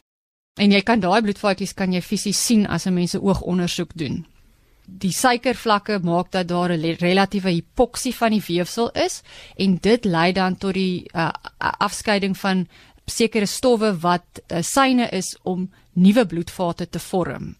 En 0.61 0.71
jy 0.71 0.83
kan 0.85 1.01
daai 1.01 1.21
bloedvaatjies 1.25 1.73
kan 1.73 1.93
jy 1.93 2.01
fisies 2.01 2.45
sien 2.45 2.67
as 2.67 2.85
'n 2.85 2.93
mens 2.93 3.15
'n 3.15 3.25
oogondersoek 3.25 3.97
doen 3.97 4.25
die 4.99 5.11
suikervlakke 5.11 5.99
maak 6.03 6.31
dat 6.31 6.47
daar 6.47 6.71
'n 6.71 6.95
relatiewe 6.99 7.49
hipoksie 7.49 8.15
van 8.15 8.31
die 8.31 8.43
weefsel 8.47 8.91
is 8.91 9.21
en 9.57 9.77
dit 9.81 10.05
lei 10.05 10.31
dan 10.31 10.57
tot 10.57 10.73
die 10.73 11.09
uh, 11.15 11.29
afskeiding 11.57 12.37
van 12.37 12.67
sekere 13.05 13.45
stowwe 13.45 13.99
wat 13.99 14.41
uh, 14.47 14.61
syne 14.61 15.09
is 15.09 15.37
om 15.43 15.69
nuwe 15.93 16.25
bloedvate 16.25 16.89
te 16.89 16.99
vorm. 16.99 17.55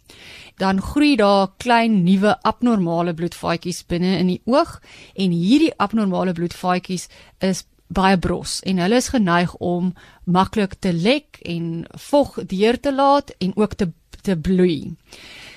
Dan 0.57 0.81
groei 0.81 1.15
daar 1.15 1.51
klein 1.57 2.03
nuwe 2.03 2.41
abnormale 2.41 3.13
bloedvaatjies 3.13 3.85
binne 3.85 4.17
in 4.17 4.27
die 4.27 4.41
oog 4.45 4.81
en 5.15 5.31
hierdie 5.31 5.73
abnormale 5.77 6.33
bloedvaatjies 6.33 7.07
is 7.39 7.65
baie 7.87 8.17
bros 8.17 8.59
en 8.63 8.77
hulle 8.77 8.95
is 8.95 9.09
geneig 9.13 9.55
om 9.55 9.93
maklik 10.23 10.73
te 10.79 10.93
lek 10.93 11.37
en 11.41 11.85
vog 12.09 12.39
deur 12.45 12.79
te 12.79 12.93
laat 12.93 13.35
en 13.39 13.51
ook 13.55 13.73
te 13.73 13.91
te 14.23 14.37
bloei. 14.39 14.93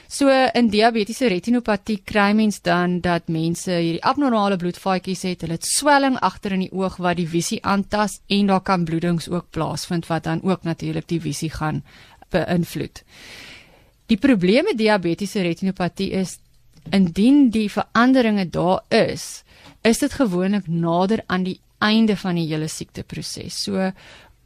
So 0.08 0.30
in 0.30 0.68
diabetiese 0.70 1.26
retinopatie 1.28 1.98
kry 2.06 2.30
mens 2.38 2.60
dan 2.62 3.00
dat 3.02 3.26
mense 3.32 3.72
hierdie 3.74 4.02
abnormale 4.06 4.56
bloedvaatjies 4.56 5.24
het, 5.26 5.42
hulle 5.42 5.58
het 5.58 5.66
swelling 5.66 6.18
agter 6.22 6.54
in 6.54 6.62
die 6.66 6.72
oog 6.72 7.00
wat 7.02 7.18
die 7.18 7.26
visie 7.26 7.58
aantas 7.66 8.20
en 8.30 8.52
daar 8.52 8.62
kan 8.62 8.86
bloedings 8.86 9.28
ook 9.28 9.50
plaasvind 9.50 10.06
wat 10.06 10.28
dan 10.28 10.42
ook 10.46 10.62
natuurlik 10.62 11.08
die 11.10 11.20
visie 11.20 11.50
gaan 11.50 11.82
beïnvloed. 12.30 13.02
Die 14.06 14.18
probleem 14.22 14.70
met 14.70 14.78
diabetiese 14.78 15.42
retinopatie 15.42 16.12
is 16.14 16.38
indien 16.94 17.48
die 17.50 17.66
veranderinge 17.70 18.46
daar 18.46 18.84
is, 18.94 19.42
is 19.82 19.98
dit 19.98 20.12
gewoonlik 20.14 20.68
nader 20.70 21.24
aan 21.26 21.42
die 21.42 21.58
einde 21.82 22.16
van 22.16 22.38
die 22.38 22.46
hele 22.46 22.68
siekteproses. 22.70 23.58
So 23.66 23.90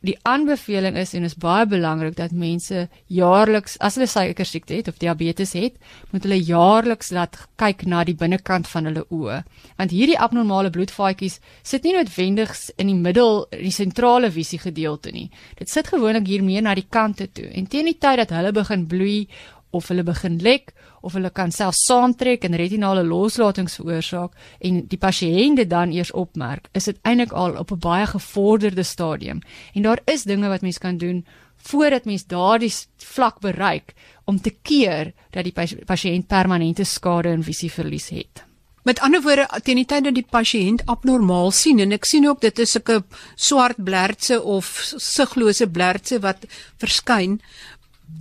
die 0.07 0.16
aanbeveling 0.28 0.97
is 0.97 1.12
en 1.14 1.26
is 1.28 1.37
baie 1.37 1.66
belangrik 1.69 2.16
dat 2.16 2.33
mense 2.33 2.87
jaarliks 3.12 3.76
as 3.85 3.99
hulle 3.99 4.09
suiker 4.09 4.49
siekte 4.49 4.78
het 4.78 4.88
of 4.88 5.00
diabetes 5.02 5.52
het, 5.59 5.76
moet 6.11 6.25
hulle 6.25 6.40
jaarliks 6.40 7.12
laat 7.12 7.37
kyk 7.61 7.85
na 7.87 8.02
die 8.09 8.16
binnekant 8.16 8.69
van 8.71 8.88
hulle 8.88 9.04
oë. 9.12 9.42
Want 9.76 9.92
hierdie 9.95 10.19
abnormale 10.19 10.73
bloedvaatjies 10.73 11.38
sit 11.62 11.85
nie 11.85 11.95
noodwendig 11.99 12.54
in 12.80 12.92
die 12.92 12.97
middel, 12.97 13.45
die 13.52 13.75
sentrale 13.75 14.33
visie 14.33 14.61
gedeelte 14.62 15.12
nie. 15.12 15.28
Dit 15.61 15.69
sit 15.69 15.92
gewoonlik 15.92 16.28
hier 16.28 16.45
meer 16.45 16.64
na 16.64 16.75
die 16.75 16.88
kante 16.88 17.28
toe. 17.28 17.50
En 17.52 17.69
teen 17.69 17.90
die 17.90 17.99
tyd 17.99 18.23
dat 18.25 18.33
hulle 18.37 18.54
begin 18.57 18.88
bloei 18.88 19.26
of 19.71 19.88
hulle 19.92 20.02
begin 20.07 20.40
lek 20.42 20.73
of 21.00 21.12
hulle 21.12 21.30
kan 21.30 21.52
self 21.52 21.75
saamtrek 21.75 22.45
en 22.45 22.54
retinale 22.54 23.04
loslatings 23.04 23.76
veroorsaak 23.80 24.33
en 24.61 24.87
die 24.88 24.99
pasiënte 24.99 25.66
dan 25.66 25.92
eers 25.92 26.12
opmerk, 26.12 26.69
is 26.73 26.85
dit 26.85 26.99
eintlik 27.02 27.33
al 27.33 27.57
op 27.57 27.71
'n 27.73 27.78
baie 27.78 28.07
gevorderde 28.07 28.83
stadium. 28.83 29.40
En 29.75 29.83
daar 29.83 30.00
is 30.04 30.23
dinge 30.25 30.49
wat 30.49 30.61
mens 30.61 30.78
kan 30.78 30.97
doen 30.97 31.25
voordat 31.57 32.04
mens 32.04 32.26
daardie 32.26 32.73
vlak 32.97 33.40
bereik 33.40 33.95
om 34.25 34.40
te 34.40 34.54
keer 34.62 35.12
dat 35.30 35.45
die 35.45 35.85
pasiënt 35.85 36.26
permanente 36.26 36.85
skade 36.85 37.28
en 37.28 37.42
visieverlies 37.42 38.09
het. 38.09 38.45
Met 38.83 39.00
ander 39.00 39.21
woorde, 39.23 39.45
teen 39.62 39.76
die 39.76 39.85
tyd 39.85 40.04
dat 40.04 40.16
die 40.16 40.25
pasiënt 40.25 40.87
abnormaal 40.88 41.50
sien 41.52 41.83
en 41.85 41.92
ek 41.92 42.07
sien 42.09 42.28
ook 42.28 42.40
dit 42.40 42.59
is 42.59 42.76
'n 42.78 43.04
swart 43.37 43.76
blertse 43.85 44.42
of 44.42 44.95
siglose 44.97 45.66
blertse 45.69 46.21
wat 46.21 46.47
verskyn, 46.78 47.40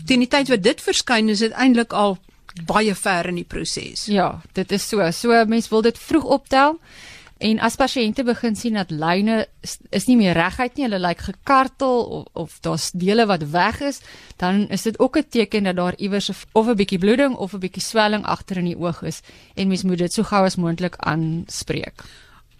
teen 0.05 0.19
die 0.19 0.27
tyd 0.27 0.49
wat 0.49 0.63
dit 0.63 0.81
verskyn 0.81 1.29
is 1.29 1.39
dit 1.39 1.51
eintlik 1.51 1.93
al 1.93 2.17
baie 2.65 2.95
ver 2.95 3.27
in 3.27 3.35
die 3.35 3.47
proses. 3.47 4.05
Ja, 4.05 4.41
dit 4.53 4.71
is 4.71 4.87
so. 4.87 5.11
So 5.11 5.45
mense 5.45 5.69
wil 5.69 5.81
dit 5.81 5.97
vroeg 5.97 6.23
optel. 6.23 6.79
En 7.39 7.59
as 7.63 7.77
pasiënte 7.79 8.25
begin 8.27 8.55
sien 8.55 8.75
dat 8.75 8.89
lyne 8.91 9.45
is, 9.63 10.07
nie 10.09 10.17
meer 10.19 10.35
reguit 10.35 10.75
nie, 10.75 10.83
hulle 10.89 10.99
lyk 10.99 11.21
gekartel 11.23 12.01
of, 12.03 12.25
of 12.33 12.57
daar's 12.65 12.89
dele 12.91 13.23
wat 13.29 13.45
weg 13.53 13.79
is, 13.79 14.01
dan 14.43 14.65
is 14.67 14.83
dit 14.83 14.99
ook 14.99 15.17
'n 15.17 15.29
teken 15.29 15.63
dat 15.63 15.75
daar 15.75 15.95
iewers 15.97 16.29
of 16.29 16.67
'n 16.67 16.75
bietjie 16.75 16.99
bloeding 16.99 17.35
of 17.35 17.53
'n 17.53 17.59
bietjie 17.59 17.83
swelling 17.83 18.25
agter 18.25 18.57
in 18.57 18.65
die 18.65 18.77
oog 18.77 19.01
is 19.03 19.21
en 19.55 19.67
mens 19.67 19.83
moet 19.83 19.97
dit 19.97 20.13
so 20.13 20.23
gou 20.23 20.45
as 20.45 20.55
moontlik 20.55 20.95
aanspreek. 20.97 22.03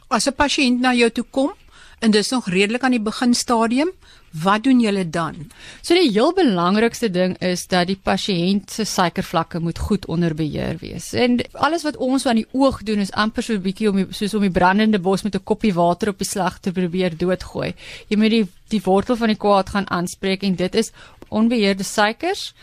As 0.08 0.27
'n 0.27 0.34
pasiënt 0.34 0.79
na 0.79 0.94
jou 0.94 1.10
toe 1.10 1.25
kom, 1.29 1.51
en 2.00 2.12
dis 2.12 2.29
nog 2.29 2.48
redelik 2.48 2.84
aan 2.84 2.96
die 2.96 3.03
beginstadium. 3.03 3.91
Wat 4.31 4.63
doen 4.63 4.79
julle 4.79 5.09
dan? 5.09 5.50
So 5.81 5.95
die 5.98 6.12
heel 6.12 6.33
belangrikste 6.38 7.09
ding 7.09 7.36
is 7.41 7.65
dat 7.67 7.88
die 7.89 7.98
pasiënt 7.98 8.71
se 8.71 8.86
suikervlakke 8.86 9.59
moet 9.59 9.79
goed 9.79 10.05
onder 10.05 10.36
beheer 10.38 10.77
wees. 10.81 11.13
En 11.13 11.39
alles 11.53 11.83
wat 11.83 11.98
ons 11.98 12.25
aan 12.25 12.41
die 12.41 12.48
oog 12.51 12.83
doen 12.86 13.01
is 13.01 13.12
amper 13.12 13.43
so 13.43 13.53
'n 13.53 13.62
bietjie 13.62 13.89
om 13.89 13.95
die, 13.95 14.07
soos 14.12 14.33
om 14.33 14.41
die 14.41 14.51
brandende 14.51 15.00
bos 15.00 15.24
met 15.24 15.36
'n 15.36 15.43
koppie 15.43 15.74
water 15.74 16.09
op 16.09 16.17
die 16.17 16.27
slag 16.27 16.59
te 16.59 16.71
probeer 16.71 17.17
doodgooi. 17.17 17.74
Jy 18.07 18.17
moet 18.17 18.29
die 18.29 18.48
die 18.69 18.81
wortel 18.83 19.15
van 19.15 19.27
die 19.27 19.38
kwaad 19.38 19.69
gaan 19.69 19.89
aanspreek 19.89 20.43
en 20.43 20.55
dit 20.55 20.75
is 20.75 20.91
onbeheerde 21.29 21.83
suikers. 21.83 22.53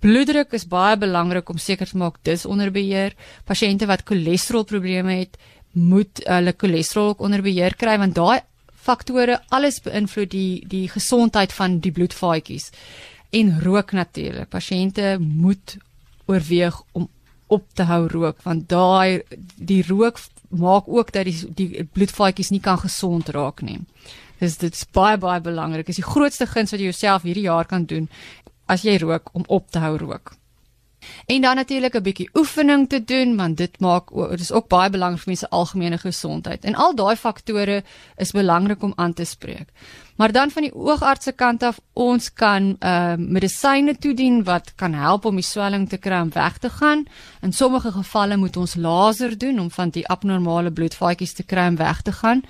Bloeddruk 0.00 0.52
is 0.52 0.66
baie 0.66 0.96
belangrik 0.96 1.48
om 1.48 1.58
seker 1.58 1.86
te 1.86 1.96
maak 1.96 2.16
dis 2.22 2.46
onder 2.46 2.70
beheer. 2.70 3.14
Pasiënte 3.44 3.86
wat 3.86 4.02
cholesterolprobleme 4.04 5.12
het, 5.12 5.38
moet 5.72 6.20
hulle 6.24 6.54
cholesterol 6.58 7.08
ook 7.08 7.20
onder 7.20 7.42
beheer 7.42 7.74
kry 7.76 7.98
want 7.98 8.14
daai 8.14 8.40
faktore 8.82 9.38
alles 9.54 9.80
beïnvloed 9.84 10.30
die 10.32 10.64
die 10.68 10.88
gesondheid 10.90 11.52
van 11.54 11.78
die 11.84 11.92
bloedvaatjies. 11.94 12.70
En 13.32 13.54
rook 13.62 13.92
natuurlik. 13.92 14.50
Pasiënte 14.50 15.16
moet 15.20 15.76
oorweeg 16.26 16.82
om 16.92 17.08
op 17.52 17.64
te 17.76 17.84
hou 17.88 18.06
rook 18.08 18.42
want 18.46 18.68
daai 18.68 19.22
die 19.56 19.82
rook 19.88 20.20
maak 20.48 20.88
ook 20.88 21.12
dat 21.12 21.28
die 21.28 21.54
die 21.56 21.84
bloedvaatjies 21.84 22.52
nie 22.52 22.60
kan 22.60 22.78
gesond 22.78 23.28
raak 23.36 23.62
nie. 23.62 23.80
Dis 24.40 24.58
dit's 24.58 24.84
baie 24.92 25.18
baie 25.18 25.40
belangrik. 25.40 25.86
Dis 25.86 26.00
die 26.00 26.06
grootste 26.06 26.46
guns 26.46 26.72
wat 26.72 26.80
jy 26.80 26.90
jouself 26.90 27.26
hierdie 27.28 27.48
jaar 27.48 27.68
kan 27.68 27.84
doen 27.86 28.08
as 28.66 28.84
jy 28.86 28.96
rook 28.98 29.30
om 29.32 29.44
op 29.48 29.70
te 29.70 29.82
hou 29.82 29.96
rook. 30.00 30.34
En 31.26 31.40
dan 31.40 31.56
natuurlik 31.56 31.94
'n 31.96 32.02
bietjie 32.02 32.30
oefening 32.34 32.88
te 32.88 33.04
doen 33.04 33.36
want 33.36 33.56
dit 33.56 33.80
maak 33.80 34.10
dit 34.30 34.40
is 34.40 34.52
ook 34.52 34.68
baie 34.68 34.90
belangrik 34.90 35.20
vir 35.20 35.32
mense 35.32 35.50
algemene 35.50 35.98
gesondheid. 35.98 36.64
En 36.64 36.74
al 36.74 36.94
daai 36.94 37.16
faktore 37.16 37.82
is 38.16 38.30
belangrik 38.30 38.82
om 38.82 38.92
aan 38.96 39.12
te 39.12 39.24
spreek. 39.24 39.68
Maar 40.16 40.32
dan 40.32 40.50
van 40.50 40.62
die 40.62 40.74
oogarts 40.74 41.24
se 41.24 41.32
kant 41.32 41.62
af, 41.62 41.80
ons 41.92 42.32
kan 42.32 42.76
ehm 42.78 43.20
uh, 43.20 43.28
medisyne 43.28 43.96
toedien 43.98 44.44
wat 44.44 44.72
kan 44.74 44.92
help 44.92 45.24
om 45.24 45.34
die 45.34 45.44
swelling 45.44 45.88
te 45.88 45.96
kry 45.96 46.20
om 46.20 46.30
weg 46.32 46.58
te 46.58 46.70
gaan. 46.70 47.04
In 47.40 47.52
sommige 47.52 47.92
gevalle 47.92 48.36
moet 48.36 48.56
ons 48.56 48.74
laser 48.74 49.38
doen 49.38 49.58
om 49.58 49.70
van 49.70 49.88
die 49.88 50.06
abnormale 50.08 50.70
bloedvaatjies 50.70 51.32
te 51.32 51.42
kry 51.42 51.66
om 51.68 51.76
weg 51.76 52.02
te 52.02 52.12
gaan 52.12 52.42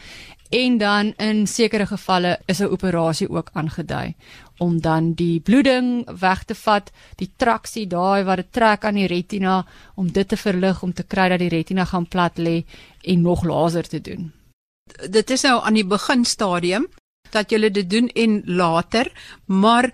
en 0.52 0.78
dan 0.78 1.12
in 1.16 1.47
sekere 1.47 1.87
gevalle 1.87 2.38
is 2.47 2.61
'n 2.61 2.73
operasie 2.76 3.28
ook 3.30 3.50
aangedui 3.52 4.14
om 4.59 4.80
dan 4.80 5.12
die 5.14 5.40
bloeding 5.40 6.18
weg 6.21 6.44
te 6.44 6.54
vat, 6.54 6.92
die 7.16 7.30
traksie 7.37 7.87
daai 7.87 8.25
wat 8.25 8.37
dit 8.37 8.52
trek 8.52 8.85
aan 8.85 8.94
die 8.94 9.06
retina 9.06 9.66
om 9.94 10.12
dit 10.12 10.28
te 10.28 10.37
verlig 10.37 10.82
om 10.82 10.92
te 10.92 11.02
kry 11.02 11.28
dat 11.28 11.38
die 11.38 11.49
retina 11.49 11.85
gaan 11.85 12.06
plat 12.06 12.38
lê 12.38 12.64
en 13.02 13.23
nog 13.23 13.44
laser 13.44 13.88
te 13.88 14.00
doen. 14.00 14.32
Dit 15.09 15.30
is 15.30 15.42
nou 15.42 15.62
aan 15.64 15.75
die 15.75 15.87
beginstadium 15.87 16.87
dat 17.30 17.50
jy 17.50 17.71
dit 17.71 17.90
doen 17.90 18.09
en 18.09 18.42
later, 18.44 19.12
maar 19.47 19.90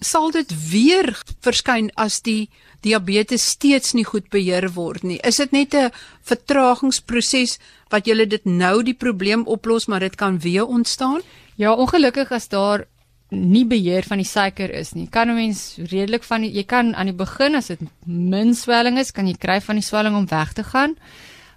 sal 0.00 0.30
dit 0.30 0.50
weer 0.70 1.12
verskyn 1.44 1.90
as 1.96 2.20
die 2.20 2.50
diabetes 2.84 3.44
steeds 3.54 3.94
nie 3.94 4.04
goed 4.04 4.28
beheer 4.30 4.68
word 4.74 5.04
nie. 5.04 5.20
Is 5.24 5.36
dit 5.36 5.52
net 5.52 5.74
'n 5.74 5.90
vertragingsproses 6.22 7.58
wat 7.90 8.06
julle 8.06 8.26
dit 8.26 8.44
nou 8.44 8.82
die 8.82 8.94
probleem 8.94 9.46
oplos, 9.46 9.86
maar 9.86 10.00
dit 10.00 10.16
kan 10.16 10.38
weer 10.38 10.66
ontstaan? 10.66 11.22
Ja, 11.56 11.72
ongelukkig 11.72 12.32
as 12.32 12.48
daar 12.48 12.86
nie 13.30 13.64
beheer 13.64 14.02
van 14.02 14.18
die 14.18 14.28
suiker 14.28 14.70
is 14.70 14.94
nie. 14.94 15.06
Kan 15.06 15.30
'n 15.30 15.34
mens 15.34 15.76
redelik 15.76 16.22
van 16.22 16.40
die, 16.40 16.52
jy 16.52 16.64
kan 16.64 16.94
aan 16.94 17.06
die 17.06 17.14
begin 17.14 17.54
as 17.54 17.66
dit 17.66 17.80
min 18.06 18.54
swelling 18.54 18.98
is, 18.98 19.10
kan 19.10 19.26
jy 19.26 19.34
kry 19.38 19.60
van 19.60 19.76
die 19.76 19.84
swelling 19.84 20.16
om 20.16 20.26
weg 20.26 20.52
te 20.52 20.64
gaan. 20.64 20.96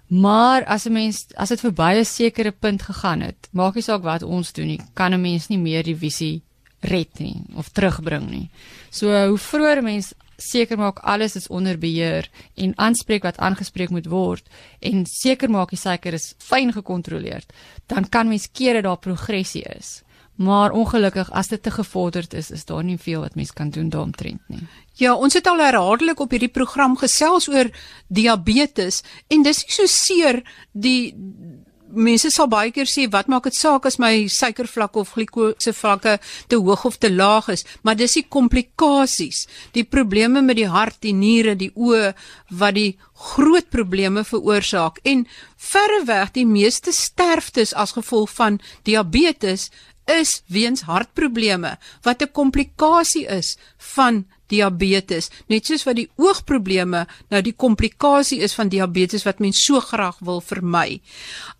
Maar 0.08 0.64
as 0.64 0.86
'n 0.86 0.92
mens 0.92 1.26
as 1.36 1.48
dit 1.48 1.60
verby 1.60 1.98
'n 1.98 2.04
sekere 2.04 2.52
punt 2.52 2.82
gegaan 2.82 3.20
het, 3.20 3.48
maak 3.52 3.74
nie 3.74 3.82
saak 3.82 4.02
wat 4.02 4.22
ons 4.22 4.52
doen 4.52 4.66
nie, 4.66 4.80
kan 4.94 5.12
'n 5.12 5.20
mens 5.20 5.48
nie 5.48 5.58
meer 5.58 5.82
die 5.82 5.96
visie 5.96 6.42
red 6.80 7.18
nie 7.18 7.42
of 7.56 7.70
terugbring 7.74 8.30
nie. 8.30 8.48
So 8.90 9.10
hoe 9.10 9.38
vroeër 9.38 9.82
mens 9.82 10.12
seker 10.38 10.78
maak 10.78 11.00
alles 11.02 11.34
is 11.36 11.48
onder 11.50 11.78
beheer 11.78 12.28
en 12.54 12.76
aanspreek 12.78 13.24
wat 13.26 13.40
aangespreek 13.42 13.90
moet 13.90 14.06
word 14.06 14.46
en 14.80 15.06
seker 15.10 15.50
maak 15.50 15.74
die 15.74 15.80
suiker 15.80 16.14
is 16.14 16.34
fyn 16.38 16.70
gekontroleer, 16.72 17.42
dan 17.90 18.06
kan 18.06 18.30
mens 18.30 18.46
keer 18.52 18.78
dat 18.78 18.86
daar 18.86 19.02
progressie 19.02 19.64
is. 19.74 20.02
Maar 20.38 20.70
ongelukkig 20.70 21.32
as 21.34 21.48
dit 21.50 21.62
te 21.62 21.70
gevorderd 21.74 22.34
is, 22.38 22.52
is 22.54 22.64
daar 22.64 22.84
nie 22.86 22.98
veel 22.98 23.24
wat 23.26 23.34
mens 23.34 23.50
kan 23.50 23.72
doen 23.74 23.88
daaromtrent 23.90 24.40
nie. 24.46 24.62
Ja, 24.94 25.14
ons 25.14 25.34
het 25.34 25.46
al 25.50 25.58
herhaaldelik 25.58 26.20
op 26.20 26.30
hierdie 26.30 26.52
program 26.54 26.94
gesels 26.96 27.48
oor 27.50 27.66
diabetes 28.06 29.02
en 29.26 29.42
dis 29.42 29.64
so 29.66 29.86
seer 29.90 30.44
die 30.72 31.14
mense 31.90 32.30
sal 32.30 32.48
baie 32.48 32.70
keer 32.74 32.88
sê 32.88 33.06
wat 33.10 33.28
maak 33.28 33.44
dit 33.48 33.56
saak 33.56 33.86
as 33.86 33.98
my 33.98 34.26
suikervlakke 34.28 35.00
of 35.00 35.12
glikose 35.16 35.72
vlakke 35.72 36.18
te 36.48 36.56
hoog 36.56 36.84
of 36.84 36.98
te 36.98 37.10
laag 37.10 37.48
is, 37.54 37.64
maar 37.82 37.96
dis 37.96 38.18
die 38.18 38.26
komplikasies, 38.28 39.46
die 39.72 39.84
probleme 39.84 40.42
met 40.42 40.56
die 40.56 40.68
hart, 40.68 41.00
die 41.02 41.14
niere, 41.14 41.56
die 41.56 41.72
oë 41.74 42.12
wat 42.50 42.74
die 42.74 42.98
groot 43.34 43.68
probleme 43.70 44.24
veroorsaak. 44.24 45.00
En 45.04 45.26
verreweg 45.56 46.32
die 46.36 46.46
meeste 46.46 46.92
sterftes 46.92 47.74
as 47.74 47.96
gevolg 47.96 48.30
van 48.36 48.60
diabetes 48.84 49.70
is 50.08 50.42
weens 50.48 50.86
hartprobleme 50.88 51.76
wat 52.02 52.22
'n 52.22 52.32
komplikasie 52.32 53.26
is 53.26 53.56
van 53.94 54.24
diabetes 54.48 55.30
net 55.48 55.66
soos 55.66 55.84
wat 55.84 55.96
die 55.96 56.08
oogprobleme 56.16 57.06
nou 57.30 57.42
die 57.42 57.54
komplikasie 57.56 58.40
is 58.40 58.54
van 58.54 58.68
diabetes 58.68 59.24
wat 59.24 59.40
mens 59.40 59.60
so 59.64 59.80
graag 59.80 60.18
wil 60.20 60.40
vermy. 60.40 61.00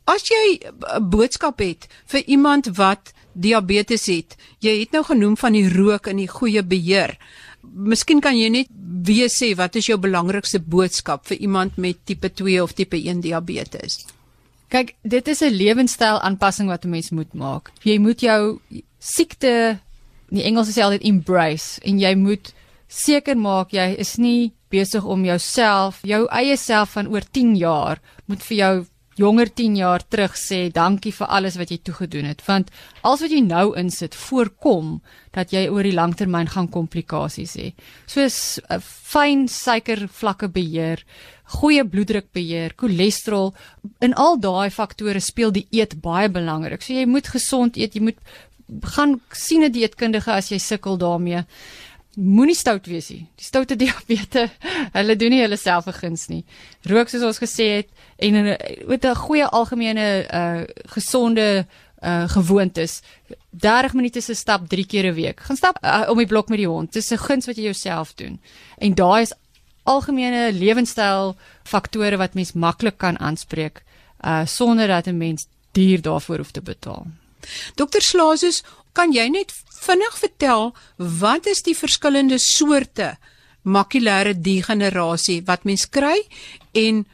As 0.07 0.29
jy 0.29 0.61
'n 0.97 1.11
boodskap 1.11 1.59
het 1.61 1.89
vir 2.07 2.23
iemand 2.27 2.67
wat 2.77 3.13
diabetes 3.35 4.07
het, 4.07 4.37
jy 4.61 4.81
het 4.81 4.93
nou 4.93 5.05
genoem 5.05 5.37
van 5.37 5.53
die 5.53 5.69
rook 5.69 6.07
en 6.07 6.17
die 6.17 6.29
goeie 6.29 6.63
beheer. 6.63 7.17
Miskien 7.63 8.21
kan 8.21 8.37
jy 8.39 8.49
net 8.49 8.69
weer 9.05 9.29
sê 9.29 9.55
wat 9.57 9.77
is 9.77 9.87
jou 9.87 9.99
belangrikste 9.99 10.59
boodskap 10.59 11.27
vir 11.27 11.37
iemand 11.39 11.77
met 11.77 11.97
tipe 12.05 12.31
2 12.31 12.63
of 12.63 12.73
tipe 12.73 12.97
1 12.97 13.21
diabetes? 13.21 14.07
Kyk, 14.69 14.97
dit 15.03 15.29
is 15.29 15.41
'n 15.41 15.55
lewenstyl 15.55 16.21
aanpassing 16.21 16.69
wat 16.69 16.85
'n 16.85 16.91
mens 16.91 17.11
moet 17.11 17.33
maak. 17.35 17.71
Jy 17.83 17.99
moet 17.99 18.21
jou 18.21 18.61
siekte, 18.99 19.79
die 20.29 20.43
Engels 20.43 20.69
sê 20.69 20.83
altyd 20.83 21.03
embrace 21.03 21.81
en 21.83 21.99
jy 21.99 22.15
moet 22.15 22.53
seker 22.89 23.37
maak 23.37 23.73
jy 23.73 23.95
is 23.99 24.17
nie 24.19 24.53
besig 24.71 25.05
om 25.05 25.25
jouself, 25.25 26.01
jou 26.05 26.27
eie 26.33 26.57
self 26.57 26.97
van 26.97 27.09
oor 27.13 27.25
10 27.25 27.57
jaar 27.57 28.01
moet 28.27 28.43
vir 28.43 28.57
jou 28.57 28.75
jonger 29.19 29.51
10 29.51 29.77
jaar 29.81 30.03
terug 30.07 30.37
sê 30.39 30.69
dankie 30.71 31.13
vir 31.13 31.31
alles 31.35 31.57
wat 31.59 31.73
jy 31.73 31.81
toegedoen 31.83 32.29
het 32.31 32.43
want 32.47 32.71
alles 33.03 33.25
wat 33.25 33.35
jy 33.35 33.41
nou 33.43 33.73
insit 33.81 34.15
voorkom 34.15 34.99
dat 35.35 35.53
jy 35.55 35.65
oor 35.73 35.87
die 35.87 35.97
langtermyn 35.97 36.51
gaan 36.51 36.69
komplikasies 36.71 37.57
hê. 37.59 37.73
Soos 38.07 38.61
'n 38.71 38.81
fyn 38.81 39.49
suikervlakke 39.49 40.49
beheer, 40.49 41.05
goeie 41.59 41.85
bloeddruk 41.85 42.33
beheer, 42.33 42.75
cholesterol, 42.77 43.55
in 44.01 44.15
al 44.15 44.39
daai 44.39 44.71
faktore 44.71 45.21
speel 45.21 45.51
die 45.51 45.69
eet 45.71 46.01
baie 46.01 46.29
belangrik. 46.29 46.83
So 46.83 46.93
jy 46.93 47.07
moet 47.07 47.27
gesond 47.27 47.77
eet, 47.77 47.95
jy 47.95 48.03
moet 48.03 48.19
gaan 48.95 49.21
sien 49.33 49.63
'n 49.65 49.73
dieetkundige 49.73 50.33
as 50.33 50.51
jy 50.51 50.59
sukkel 50.59 50.99
daarmee. 50.99 51.45
Moenie 52.19 52.57
stout 52.59 52.87
wees 52.91 53.09
nie. 53.13 53.27
Die 53.39 53.45
stoute 53.47 53.77
diabetes, 53.79 54.51
hulle 54.97 55.15
doen 55.17 55.31
nie 55.31 55.43
hulle 55.45 55.57
self 55.57 55.87
'n 55.87 55.95
guns 55.95 56.29
nie. 56.29 56.45
Rook 56.91 57.09
soos 57.09 57.23
ons 57.23 57.39
gesê 57.39 57.67
het 57.79 57.89
en 58.19 58.57
met 58.89 59.05
'n 59.05 59.15
goeie 59.15 59.47
algemene 59.47 60.27
uh 60.27 60.65
gesonde 60.95 61.67
uh 62.03 62.29
gewoontes 62.29 63.03
30 63.51 63.95
minute 63.95 64.21
se 64.21 64.35
stap 64.35 64.69
3 64.69 64.87
keer 64.87 65.07
'n 65.07 65.15
week. 65.15 65.41
Gaan 65.41 65.57
stap 65.57 65.79
uh, 65.85 66.07
om 66.11 66.19
die 66.19 66.27
blok 66.27 66.49
met 66.49 66.59
die 66.59 66.67
hond. 66.67 66.93
Dis 66.93 67.13
'n 67.13 67.19
guns 67.19 67.47
wat 67.47 67.57
jy 67.57 67.63
jouself 67.63 68.15
doen. 68.15 68.41
En 68.79 68.95
daai 68.95 69.23
is 69.23 69.33
algemene 69.85 70.53
lewenstyl 70.53 71.37
faktore 71.63 72.17
wat 72.17 72.35
mens 72.35 72.53
maklik 72.53 72.99
kan 72.99 73.19
aanspreek 73.19 73.83
uh 74.25 74.47
sonder 74.47 74.87
dat 74.87 75.07
'n 75.07 75.17
mens 75.17 75.47
duur 75.73 76.03
daarvoor 76.03 76.37
hoef 76.37 76.51
te 76.51 76.63
betaal. 76.63 77.07
Dokter 77.75 78.03
Slaasus, 78.03 78.63
kan 78.93 79.13
jy 79.13 79.29
net 79.29 79.53
vinnig 79.83 80.19
vertel 80.19 80.73
wat 81.21 81.47
is 81.47 81.63
die 81.67 81.77
verskillende 81.77 82.39
soorte 82.43 83.17
makulêre 83.63 84.35
degenerasie 84.35 85.43
wat 85.47 85.65
mens 85.69 85.87
kry 85.93 86.17
en 86.79 87.05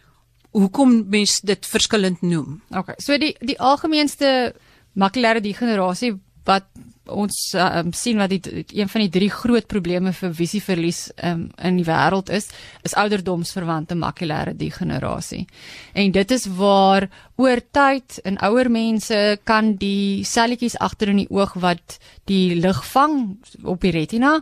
hoekom 0.54 1.00
mens 1.10 1.40
dit 1.42 1.66
verskillend 1.66 2.22
noem? 2.22 2.60
Okay, 2.70 2.94
so 3.02 3.16
die 3.18 3.34
die 3.42 3.58
algemeenste 3.58 4.54
makulêre 4.94 5.42
degenerasie 5.42 6.14
wat 6.46 6.68
ons 7.12 7.36
um, 7.58 7.92
sien 7.92 8.18
wat 8.20 8.32
die 8.32 8.64
een 8.72 8.88
van 8.88 9.04
die 9.04 9.12
drie 9.12 9.30
groot 9.30 9.66
probleme 9.68 10.12
vir 10.16 10.32
visieverlies 10.34 11.10
um, 11.22 11.50
in 11.60 11.76
die 11.80 11.86
wêreld 11.86 12.30
is, 12.32 12.48
is 12.82 12.96
ouderdomsverwante 12.96 13.96
makulêre 13.98 14.54
degenerasie. 14.56 15.44
En 15.92 16.14
dit 16.14 16.34
is 16.36 16.46
waar 16.56 17.08
oor 17.36 17.60
tyd 17.76 18.20
in 18.24 18.40
ouer 18.46 18.70
mense 18.70 19.20
kan 19.44 19.74
die 19.80 20.24
selletjies 20.24 20.78
agter 20.80 21.12
in 21.12 21.24
die 21.24 21.30
oog 21.30 21.56
wat 21.60 21.98
die 22.30 22.54
lig 22.56 22.80
vang 22.94 23.36
op 23.62 23.84
die 23.84 23.92
retina 23.94 24.38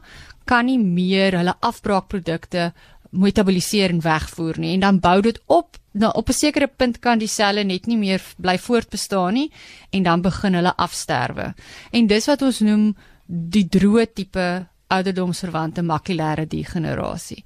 kan 0.47 0.67
nie 0.67 0.79
meer 0.79 1.39
hulle 1.39 1.55
afbraakprodukte 1.61 2.73
metaboliseer 3.13 3.93
en 3.93 4.03
wegvoer 4.03 4.59
nie 4.61 4.75
en 4.77 4.87
dan 4.87 5.01
bou 5.03 5.21
dit 5.25 5.39
op 5.47 5.82
nou 5.93 6.13
op 6.15 6.29
'n 6.29 6.33
sekere 6.33 6.67
punt 6.67 6.99
kan 6.99 7.19
die 7.19 7.29
selle 7.29 7.65
net 7.65 7.87
nie 7.87 7.97
meer 7.97 8.23
bly 8.37 8.59
voortbestaan 8.59 9.35
nie 9.35 9.53
en 9.91 10.03
dan 10.03 10.23
begin 10.23 10.55
hulle 10.55 10.77
afsterwe. 10.77 11.55
En 11.93 12.07
dis 12.07 12.27
wat 12.27 12.43
ons 12.43 12.61
noem 12.61 12.97
die 13.27 13.69
droë 13.69 14.13
tipe 14.15 14.67
ouderdomsverwante 14.93 15.83
makulêre 15.83 16.47
degenerasie. 16.47 17.43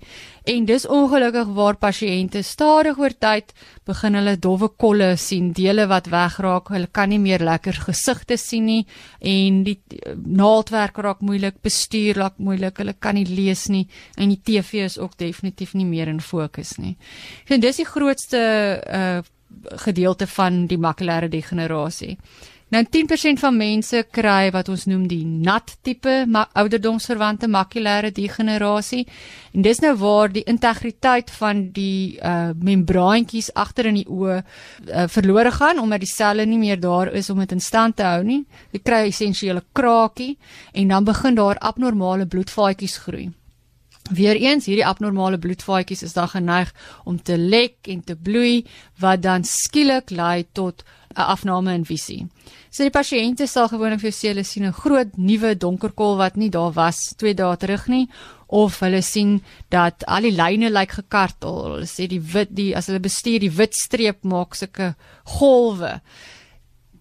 En 0.47 0.67
dis 0.67 0.87
ongelukkig 0.87 1.53
waar 1.57 1.79
pasiënte 1.83 2.43
stadig 2.47 2.99
oor 2.99 3.15
tyd 3.19 3.53
begin 3.87 4.19
hulle 4.19 4.37
dowwe 4.43 4.69
kolle 4.79 5.13
sien, 5.21 5.53
dele 5.55 5.87
wat 5.91 6.11
wegraak, 6.13 6.71
hulle 6.75 6.91
kan 6.93 7.11
nie 7.11 7.21
meer 7.23 7.45
lekker 7.47 7.81
gesigte 7.87 8.39
sien 8.41 8.67
nie 8.67 8.83
en 9.21 9.63
die 9.67 9.79
naaldwerk 10.17 10.99
raak 11.03 11.23
moeilik, 11.27 11.61
bestuur 11.63 12.23
raak 12.23 12.39
moeilik, 12.39 12.79
hulle 12.83 12.97
kan 12.99 13.19
nie 13.19 13.27
lees 13.29 13.67
nie 13.73 13.87
en 14.17 14.31
die 14.35 14.43
TV 14.43 14.87
is 14.87 14.99
ook 14.99 15.17
definitief 15.19 15.75
nie 15.75 15.89
meer 15.89 16.11
in 16.13 16.21
fokus 16.21 16.77
nie. 16.79 16.97
En 17.49 17.63
dis 17.63 17.83
die 17.83 17.89
grootste 17.89 18.45
uh 18.87 19.33
gedeelte 19.67 20.27
van 20.27 20.67
die 20.67 20.79
makulêre 20.79 21.29
degenerasie. 21.33 22.17
Nou 22.75 22.81
10% 22.83 23.39
van 23.39 23.55
mense 23.55 24.01
kry 24.11 24.49
wat 24.51 24.67
ons 24.73 24.89
noem 24.91 25.05
die 25.07 25.23
nat 25.23 25.77
tipe 25.87 26.25
ma 26.27 26.41
ouderdomsverwante 26.59 27.47
makulêre 27.47 28.11
degenerasie. 28.11 29.05
En 29.55 29.63
dis 29.63 29.81
nou 29.85 29.93
waar 30.01 30.35
die 30.35 30.43
integriteit 30.51 31.31
van 31.39 31.69
die 31.77 32.19
uh 32.19 32.51
membraantjies 32.59 33.53
agter 33.55 33.93
in 33.93 34.01
die 34.01 34.09
oë 34.11 34.41
uh, 34.41 35.07
verlore 35.07 35.55
gaan 35.55 35.79
omdat 35.79 36.03
die 36.03 36.11
selle 36.11 36.47
nie 36.47 36.59
meer 36.59 36.83
daar 36.83 37.13
is 37.15 37.31
om 37.31 37.39
dit 37.39 37.55
in 37.55 37.63
stand 37.63 38.01
te 38.01 38.09
hou 38.09 38.27
nie. 38.27 38.43
Jy 38.75 38.83
kry 38.83 39.05
essensiële 39.13 39.63
krakie 39.73 40.35
en 40.75 40.91
dan 40.91 41.07
begin 41.07 41.39
daar 41.39 41.63
abnormale 41.63 42.27
bloedvaatjies 42.27 42.99
groei. 43.07 43.29
Weereens 44.11 44.67
hierdie 44.67 44.87
abnormale 44.87 45.39
bloedvaatjies 45.39 46.03
is 46.03 46.19
dan 46.19 46.29
geneig 46.35 46.75
om 47.05 47.23
te 47.23 47.39
lek 47.39 47.87
en 47.91 48.03
te 48.03 48.17
bloei 48.17 48.67
wat 49.03 49.23
dan 49.23 49.45
skielik 49.47 50.11
lei 50.11 50.47
tot 50.53 50.83
'n 51.17 51.29
afname 51.35 51.75
in 51.75 51.85
visie. 51.85 52.27
So 52.71 52.85
die 52.85 52.93
pasiënte 52.93 53.47
sal 53.49 53.69
gewoonlik 53.69 54.01
vir 54.01 54.13
hulle 54.13 54.45
sien 54.45 54.67
'n 54.67 54.73
groot 54.73 55.17
nuwe 55.17 55.55
donker 55.55 55.93
kol 55.93 56.17
wat 56.17 56.37
nie 56.37 56.51
daar 56.51 56.73
was 56.73 57.15
2 57.17 57.35
dae 57.35 57.57
terug 57.57 57.89
nie 57.89 58.09
of 58.47 58.81
hulle 58.81 59.03
sien 59.03 59.43
dat 59.71 60.05
al 60.07 60.23
die 60.23 60.37
lyne 60.37 60.71
lyk 60.71 60.93
gekartel. 61.01 61.63
Hulle 61.65 61.87
sê 61.87 62.07
die 62.07 62.21
wit 62.21 62.55
die 62.55 62.77
as 62.77 62.87
hulle 62.87 63.01
bestuur 63.01 63.41
die 63.41 63.51
wit 63.51 63.75
streep 63.75 64.25
maak 64.25 64.55
sulke 64.55 64.95
golwe. 65.39 66.01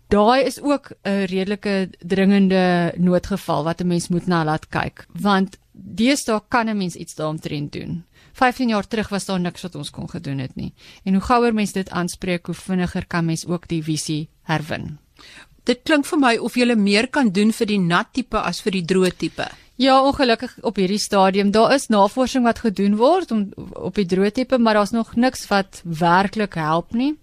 Daai 0.10 0.46
is 0.46 0.62
ook 0.62 0.92
'n 1.04 1.26
redelike 1.26 1.90
dringende 2.00 2.94
noodgeval 2.98 3.64
wat 3.64 3.82
'n 3.82 3.88
mens 3.88 4.10
moet 4.10 4.28
na 4.28 4.44
laat 4.44 4.70
kyk 4.70 5.06
want 5.22 5.58
deesdae 5.74 6.42
kan 6.50 6.70
'n 6.70 6.78
mens 6.78 6.96
iets 6.96 7.16
daaromtrent 7.16 7.72
doen. 7.72 8.04
15 8.36 8.70
jaar 8.74 8.88
terug 8.88 9.10
was 9.10 9.26
daar 9.26 9.40
niks 9.40 9.64
wat 9.64 9.76
ons 9.80 9.90
kon 9.96 10.10
gedoen 10.12 10.44
het 10.44 10.56
nie. 10.60 10.74
En 11.04 11.16
hoe 11.16 11.24
gouer 11.24 11.54
mens 11.56 11.72
dit 11.72 11.90
aanspreek, 11.90 12.46
hoe 12.46 12.56
vinniger 12.56 13.08
kan 13.08 13.26
mens 13.26 13.46
ook 13.48 13.68
die 13.72 13.84
visie 13.84 14.28
herwin. 14.44 14.98
Dit 15.66 15.86
klink 15.88 16.06
vir 16.06 16.20
my 16.20 16.34
of 16.38 16.58
jy 16.60 16.76
meer 16.76 17.08
kan 17.08 17.32
doen 17.32 17.54
vir 17.56 17.68
die 17.68 17.80
nat 17.80 18.12
tipe 18.14 18.38
as 18.38 18.60
vir 18.62 18.76
die 18.76 18.86
droë 18.86 19.16
tipe. 19.18 19.48
Ja, 19.76 19.98
ongelukkig 20.04 20.54
op 20.64 20.78
hierdie 20.80 21.00
stadium, 21.00 21.50
daar 21.52 21.74
is 21.76 21.90
navorsing 21.92 22.46
wat 22.48 22.62
gedoen 22.64 22.96
word 22.96 23.32
om 23.32 23.50
op 23.74 23.96
die 23.96 24.06
droogtipe, 24.08 24.58
maar 24.58 24.74
daar's 24.78 24.94
nog 24.96 25.16
niks 25.16 25.48
wat 25.48 25.82
werklik 25.84 26.56
help 26.56 26.94
nie. 26.94 27.16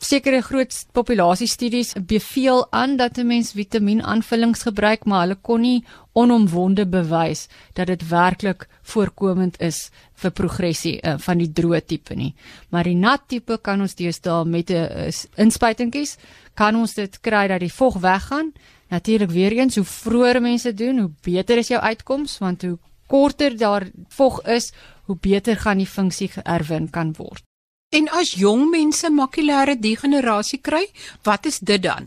Sekere 0.00 0.40
groot 0.42 0.72
populasiestudies 0.96 1.92
beveel 2.08 2.66
aan 2.72 2.96
dat 2.96 3.18
'n 3.18 3.26
mens 3.26 3.52
vitamienaanvullings 3.52 4.62
gebruik, 4.62 5.04
maar 5.04 5.20
hulle 5.20 5.38
kon 5.42 5.60
nie 5.60 5.84
onomwonde 6.12 6.86
bewys 6.86 7.48
dat 7.74 7.86
dit 7.86 8.08
werklik 8.08 8.68
voorkomend 8.82 9.60
is 9.60 9.90
vir 10.14 10.30
progressie 10.30 11.00
uh, 11.02 11.14
van 11.18 11.38
die 11.38 11.52
droë 11.52 11.84
tipe 11.86 12.14
nie. 12.14 12.34
Maar 12.70 12.84
die 12.84 12.96
nat 12.96 13.20
tipe 13.26 13.58
kan 13.62 13.80
ons 13.80 13.94
deesdae 13.94 14.44
met 14.44 14.70
'n 14.70 14.74
uh, 14.74 15.12
inspuitingkies 15.36 16.16
kan 16.54 16.76
ons 16.76 16.94
dit 16.94 17.20
kry 17.20 17.48
dat 17.48 17.60
die 17.60 17.72
vog 17.72 18.00
weggaan 18.00 18.52
Natuurlik 18.90 19.30
weer 19.30 19.52
eens 19.52 19.74
hoe 19.74 19.84
vroeër 19.84 20.40
mense 20.42 20.74
doen, 20.74 20.98
hoe 20.98 21.10
beter 21.22 21.58
is 21.62 21.68
jou 21.70 21.80
uitkoms 21.80 22.38
want 22.38 22.62
hoe 22.62 22.78
korter 23.06 23.56
daar 23.56 23.86
vog 24.08 24.42
is, 24.42 24.72
hoe 25.06 25.16
beter 25.20 25.56
gaan 25.56 25.78
die 25.78 25.86
funksie 25.86 26.28
geerwin 26.28 26.90
kan 26.90 27.14
word. 27.16 27.49
En 27.90 28.06
as 28.14 28.36
jong 28.38 28.68
mense 28.70 29.08
makulêre 29.10 29.74
degenerasie 29.74 30.60
kry, 30.62 30.84
wat 31.26 31.46
is 31.50 31.56
dit 31.58 31.82
dan? 31.82 32.04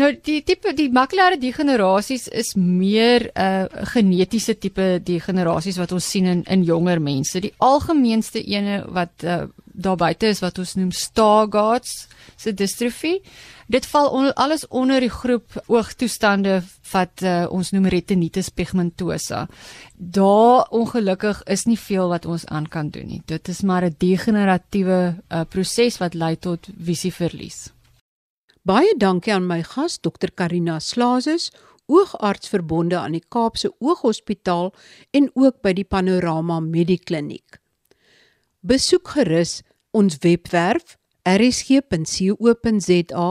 Nou 0.00 0.08
die 0.18 0.40
tipe 0.42 0.72
die 0.74 0.88
makulêre 0.90 1.36
degenerasies 1.38 2.24
is 2.26 2.54
meer 2.56 3.30
'n 3.30 3.68
uh, 3.70 3.86
genetiese 3.92 4.58
tipe 4.58 4.98
degenerasies 4.98 5.78
wat 5.78 5.92
ons 5.92 6.10
sien 6.10 6.26
in 6.26 6.42
in 6.42 6.64
jonger 6.64 6.98
mense. 7.00 7.38
Die 7.38 7.54
algemeenste 7.58 8.42
ene 8.42 8.82
wat 8.88 9.22
uh, 9.22 9.46
daar 9.82 9.98
buite 10.00 10.30
is 10.30 10.40
wat 10.42 10.58
ons 10.58 10.74
noem 10.78 10.90
Stargardt's 10.94 12.06
se 12.36 12.54
distrofie. 12.54 13.20
Dit 13.72 13.86
val 13.88 14.08
on, 14.12 14.30
alles 14.34 14.66
onder 14.68 15.00
die 15.00 15.10
groep 15.10 15.56
oogtoestande 15.66 16.60
wat 16.92 17.22
uh, 17.24 17.46
ons 17.50 17.70
noem 17.72 17.86
retinitis 17.92 18.50
pigmentosa. 18.52 19.46
Daar 19.96 20.66
ongelukkig 20.70 21.42
is 21.50 21.64
nie 21.66 21.78
veel 21.78 22.08
wat 22.12 22.26
ons 22.26 22.46
aan 22.46 22.68
kan 22.68 22.90
doen 22.92 23.08
nie. 23.08 23.22
Dit 23.26 23.48
is 23.48 23.62
maar 23.62 23.84
'n 23.84 23.94
degeneratiewe 23.98 25.00
uh, 25.14 25.40
proses 25.48 25.98
wat 25.98 26.14
lei 26.14 26.36
tot 26.36 26.68
visieverlies. 26.78 27.70
Baie 28.62 28.94
dankie 28.98 29.32
aan 29.34 29.46
my 29.46 29.62
gas 29.62 29.98
Dr. 29.98 30.30
Karina 30.34 30.78
Slazes, 30.78 31.50
oogarts 31.86 32.48
verbonde 32.48 32.98
aan 32.98 33.12
die 33.12 33.24
Kaapse 33.28 33.72
Ooghospitaal 33.78 34.72
en 35.10 35.30
ook 35.34 35.62
by 35.62 35.72
die 35.72 35.84
Panorama 35.84 36.60
Medikliniek. 36.60 37.58
Besoek 38.60 39.08
gerus 39.08 39.62
ons 39.92 40.16
webwerf 40.24 40.96
rsg.co.za 41.28 43.30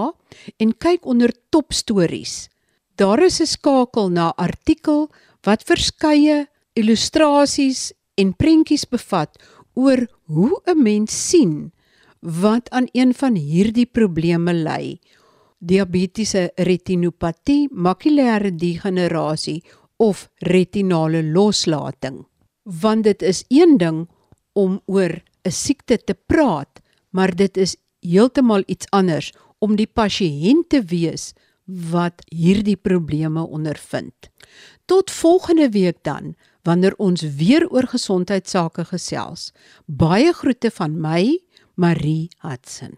en 0.63 0.74
kyk 0.78 1.06
onder 1.06 1.34
top 1.52 1.74
stories. 1.74 2.47
Daar 2.95 3.24
is 3.24 3.41
'n 3.41 3.45
skakel 3.45 4.10
na 4.10 4.34
artikel 4.38 5.10
wat 5.43 5.63
verskeie 5.63 6.47
illustrasies 6.74 7.93
en 8.15 8.36
prentjies 8.36 8.86
bevat 8.86 9.38
oor 9.74 10.08
hoe 10.26 10.62
'n 10.65 10.84
mens 10.84 11.30
sien 11.30 11.71
wat 12.19 12.69
aan 12.69 12.88
een 12.91 13.13
van 13.13 13.36
hierdie 13.36 13.86
probleme 13.86 14.54
ly: 14.54 15.00
diabetiese 15.60 16.52
retinopatie, 16.56 17.67
makulêre 17.71 18.56
degenerasie 18.56 19.63
of 19.97 20.30
retinale 20.38 21.24
loslating. 21.24 22.28
Want 22.63 23.04
dit 23.04 23.21
is 23.21 23.45
een 23.47 23.78
ding 23.78 24.10
om 24.54 24.82
oor 24.86 25.21
'n 25.44 25.52
siekte 25.52 25.98
te 25.98 26.14
praat, 26.14 26.82
maar 27.10 27.36
dit 27.36 27.58
is 27.58 27.76
heeltemal 28.00 28.64
iets 28.66 28.90
anders 28.90 29.34
om 29.60 29.76
die 29.76 29.88
pasiënt 29.88 30.70
te 30.70 30.82
wees 30.82 31.34
wat 31.66 32.24
hierdie 32.34 32.76
probleme 32.76 33.44
ondervind. 33.48 34.30
Tot 34.86 35.12
volgende 35.12 35.70
week 35.70 36.04
dan 36.04 36.36
wanneer 36.64 36.96
ons 36.98 37.22
weer 37.22 37.70
oor 37.70 37.88
gesondheidsake 37.88 38.86
gesels. 38.86 39.52
Baie 39.86 40.34
groete 40.34 40.72
van 40.72 41.00
my, 41.02 41.40
Marie 41.76 42.30
Hudson. 42.42 42.98